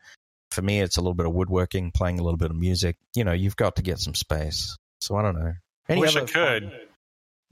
[0.50, 2.96] For me, it's a little bit of woodworking, playing a little bit of music.
[3.14, 4.76] You know, you've got to get some space.
[5.00, 5.52] So I don't know.
[5.88, 6.72] Any Wish I other- could.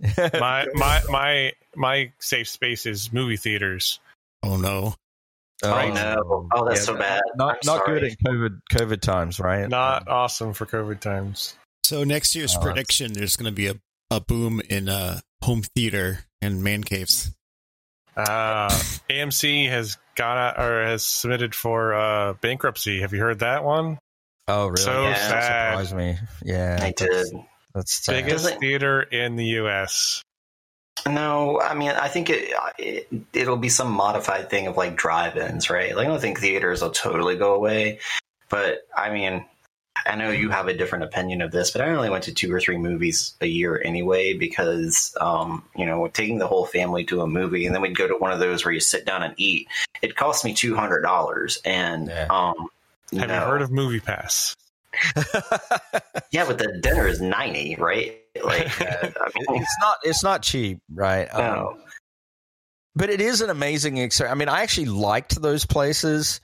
[0.41, 3.99] My my my my safe space is movie theaters.
[4.43, 4.95] Oh no.
[5.65, 6.49] Oh, I know.
[6.55, 7.21] Oh, that's so bad.
[7.37, 8.01] Not I'm not sorry.
[8.01, 9.69] good in COVID COVID times, right?
[9.69, 11.55] Not awesome for COVID times.
[11.85, 13.75] So next year's Oh, prediction, there's going to be a,
[14.11, 17.31] a boom in uh, home theater and man caves.
[18.17, 18.69] Uh,
[19.11, 23.01] AMC has got or has submitted for uh, bankruptcy.
[23.01, 23.99] Have you heard that one?
[24.49, 24.83] Oh, really?
[24.83, 25.11] So Yeah.
[25.13, 25.71] That sad.
[25.73, 26.17] surprised me.
[26.43, 27.41] Yeah, I that's, did.
[27.75, 28.25] that's sad.
[28.25, 30.23] Biggest Doesn't- theater in the U.S.
[31.07, 35.71] No, I mean, I think it, it it'll be some modified thing of like drive-ins,
[35.71, 35.95] right?
[35.95, 38.01] Like, I don't think theaters will totally go away,
[38.49, 39.45] but I mean,
[40.07, 42.53] I know you have a different opinion of this, but I only went to two
[42.53, 47.21] or three movies a year anyway because, um, you know, taking the whole family to
[47.23, 49.35] a movie and then we'd go to one of those where you sit down and
[49.37, 49.69] eat.
[50.03, 52.27] It cost me two hundred dollars, and Yeah.
[52.31, 52.69] um,
[53.19, 53.35] Have no.
[53.35, 54.55] you heard of Movie Pass?
[56.31, 58.21] Yeah, but the dinner is ninety, right?
[58.45, 58.85] Like, uh,
[59.17, 61.25] I mean, it's not it's not cheap, right?
[61.35, 61.81] Um,
[62.95, 64.33] but it is an amazing experience.
[64.33, 66.41] I mean, I actually liked those places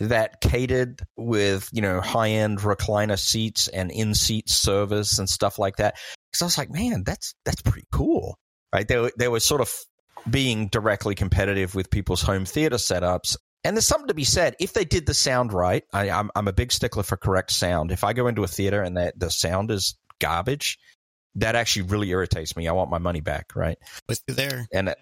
[0.00, 5.58] that catered with you know high end recliner seats and in seat service and stuff
[5.58, 5.96] like that.
[6.30, 8.38] Because I was like, man, that's that's pretty cool,
[8.72, 8.86] right?
[8.86, 9.74] They were, they were sort of
[10.28, 13.36] being directly competitive with people's home theater setups.
[13.64, 15.82] And there's something to be said if they did the sound right.
[15.92, 17.90] I, I'm I'm a big stickler for correct sound.
[17.90, 20.78] If I go into a theater and that the sound is garbage,
[21.36, 22.68] that actually really irritates me.
[22.68, 23.78] I want my money back, right?
[24.08, 24.66] With you there.
[24.72, 24.94] and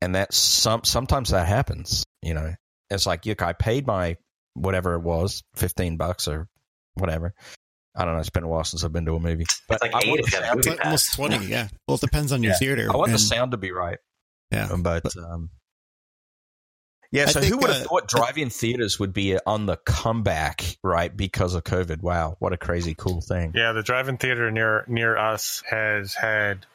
[0.00, 2.04] and that some sometimes that happens.
[2.22, 2.54] You know,
[2.90, 4.16] it's like, look, I paid my
[4.54, 6.48] whatever it was, fifteen bucks or
[6.94, 7.34] whatever.
[7.94, 8.20] I don't know.
[8.20, 10.20] It's been a while since I've been to a movie, but like I eight want,
[10.20, 11.68] if the you have sound, It's like almost 20, yeah.
[11.88, 12.58] Well, it depends on your Yeah.
[12.58, 12.88] theater.
[12.92, 13.98] I want the sound to be right.
[14.52, 14.68] Yeah.
[14.76, 15.50] but um,
[17.10, 20.76] Yeah, I so who would have uh, thought drive-in theaters would be on the comeback,
[20.84, 21.14] right?
[21.14, 22.02] Because of COVID.
[22.02, 23.52] Wow, what a crazy cool thing.
[23.54, 26.66] Yeah, the drive-in theater near near us has had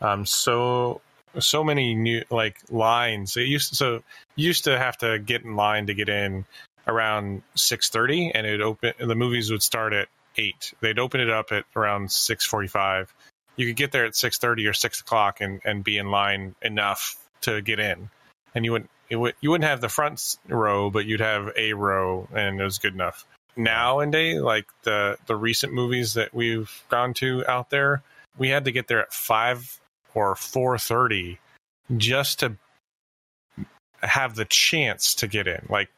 [0.00, 1.00] um, so
[1.38, 3.36] so many new like lines.
[3.36, 4.02] It used so
[4.34, 6.44] you used to have to get in line to get in
[6.86, 8.92] around six thirty, and it open.
[8.98, 10.74] The movies would start at eight.
[10.80, 13.12] They'd open it up at around six forty-five.
[13.56, 16.54] You could get there at six thirty or six o'clock and and be in line
[16.62, 18.10] enough to get in,
[18.54, 18.90] and you wouldn't.
[19.10, 22.94] You wouldn't have the front row, but you'd have a row, and it was good
[22.94, 23.26] enough.
[23.56, 28.02] Nowadays, like the the recent movies that we've gone to out there,
[28.38, 29.78] we had to get there at five
[30.14, 31.38] or four thirty
[31.94, 32.56] just to
[34.00, 35.66] have the chance to get in.
[35.68, 35.90] Like,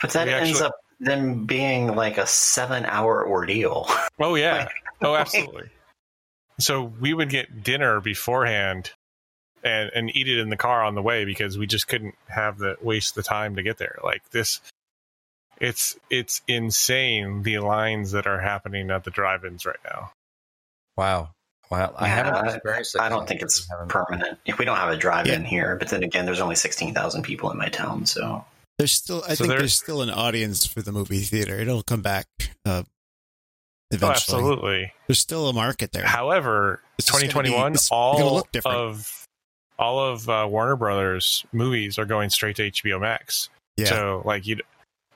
[0.00, 3.86] But that We ends actually- up then being like a seven-hour ordeal.
[4.20, 4.68] oh yeah,
[5.02, 5.68] oh absolutely.
[6.60, 8.92] So we would get dinner beforehand
[9.64, 12.58] and and eat it in the car on the way because we just couldn't have
[12.58, 13.98] the waste the time to get there.
[14.04, 14.60] Like this,
[15.60, 20.12] it's it's insane the lines that are happening at the drive-ins right now.
[20.96, 21.30] Wow,
[21.70, 21.92] wow.
[21.96, 23.00] I Yeah, haven't experienced it.
[23.00, 24.38] I don't think it's permanent.
[24.46, 27.50] If we don't have a drive-in here, but then again, there's only sixteen thousand people
[27.50, 28.44] in my town, so
[28.78, 31.58] There's still, I So think there's still an audience for the movie theater.
[31.60, 32.26] It'll come back
[32.64, 32.82] uh,
[34.02, 34.92] Oh, absolutely.
[35.06, 36.04] There's still a market there.
[36.04, 39.26] However, It's just gonna be- 2021, it's all of
[39.78, 43.50] all of uh, Warner Brothers movies are going straight to HBO Max.
[43.76, 44.60] yeah, So like you,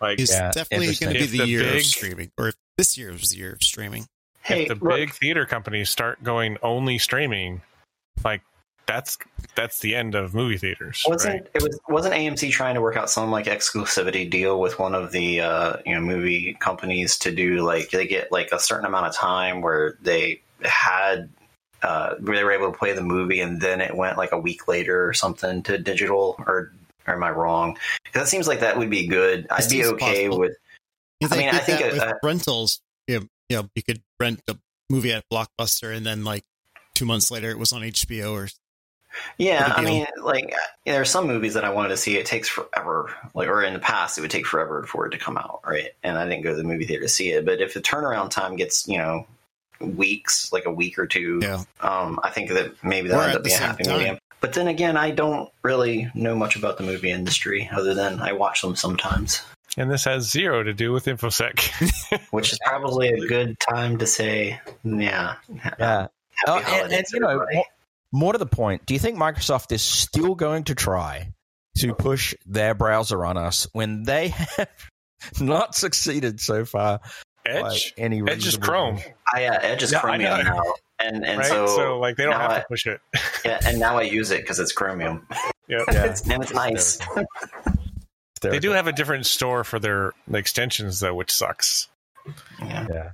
[0.01, 2.97] like it's Yeah, definitely going to be the, the year big- of streaming, or this
[2.97, 4.07] year was the year of streaming.
[4.43, 7.63] hey, if the look, big theater companies start going only streaming,
[8.25, 8.43] like
[8.89, 9.18] that's
[9.55, 11.05] that's the end of movie theaters.
[11.07, 11.51] wasn't right?
[11.55, 15.12] it was wasn't AMC trying to work out some like exclusivity deal with one of
[15.12, 19.07] the uh, you know movie companies to do like they get like a certain amount
[19.07, 21.28] of time where they had
[21.82, 24.39] uh, where they were able to play the movie and then it went like a
[24.39, 26.72] week later or something to digital or,
[27.07, 27.76] or am I wrong?
[28.05, 29.47] Because it seems like that would be good.
[29.51, 30.41] I'd be okay possible.
[30.41, 30.57] with
[31.20, 34.03] You I mean, I think it- with uh, rentals, you know, you know, you could
[34.18, 34.57] rent a
[34.91, 36.45] movie at Blockbuster, and then like
[36.95, 38.49] two months later, it was on HBO or
[39.39, 39.91] Yeah, What a I deal.
[39.91, 40.55] mean, like
[40.85, 42.16] yeah, there are some movies that I wanted to see.
[42.16, 45.19] It takes forever, like or in the past, it would take forever for it to
[45.19, 45.91] come out, right?
[46.03, 47.45] And I didn't go to the movie theater to see it.
[47.45, 49.27] But if the turnaround time gets, you know,
[49.81, 51.62] weeks, like a week or two, yeah.
[51.81, 53.99] um, I think that maybe that'll at end up being a happy time.
[53.99, 54.19] medium.
[54.41, 58.33] But then again, I don't really know much about the movie industry other than I
[58.33, 59.43] watch them sometimes,
[59.77, 61.59] And this has zero to do with infosec.
[62.31, 65.66] which is probably a good time to say, yeah, Yeah.
[65.66, 66.12] happy
[66.47, 67.62] Oh, and, and you know, everybody.
[68.13, 71.33] More, more to the point, do you think Microsoft is still going to try
[71.79, 74.69] to push their browser on us when they have
[75.41, 77.01] not succeeded so far?
[77.47, 78.99] Edge, by any Edge is Chrome.
[79.33, 80.53] I uh, Edge is Yeah, Chromium know.
[80.53, 80.63] now,
[81.01, 81.47] and and right?
[81.49, 83.01] so, So, like they don't have I- to push it.
[83.45, 85.27] yeah, and now I use it because it's Chromium.
[85.71, 85.83] Yep.
[85.93, 86.17] Yeah.
[86.31, 86.99] and it's nice.
[88.41, 91.89] They do have a different store for their extensions though, which sucks.
[92.59, 92.87] Yeah.
[92.89, 93.11] Yeah.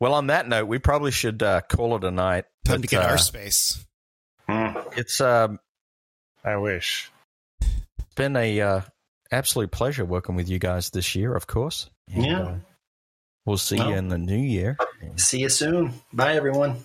[0.00, 2.46] Well, on that note, we probably should uh, call it a night.
[2.64, 3.84] Time But, to get uh, our space.
[4.48, 4.98] Mm.
[4.98, 5.60] It's um,
[6.44, 7.10] I wish.
[7.60, 8.80] It's been a uh,
[9.30, 11.90] absolute pleasure working with you guys this year, of course.
[12.12, 12.40] And, Yeah.
[12.40, 12.54] uh,
[13.44, 13.90] we'll see Well.
[13.90, 14.76] you in the new year.
[15.16, 15.92] See you soon.
[16.12, 16.82] Bye, everyone.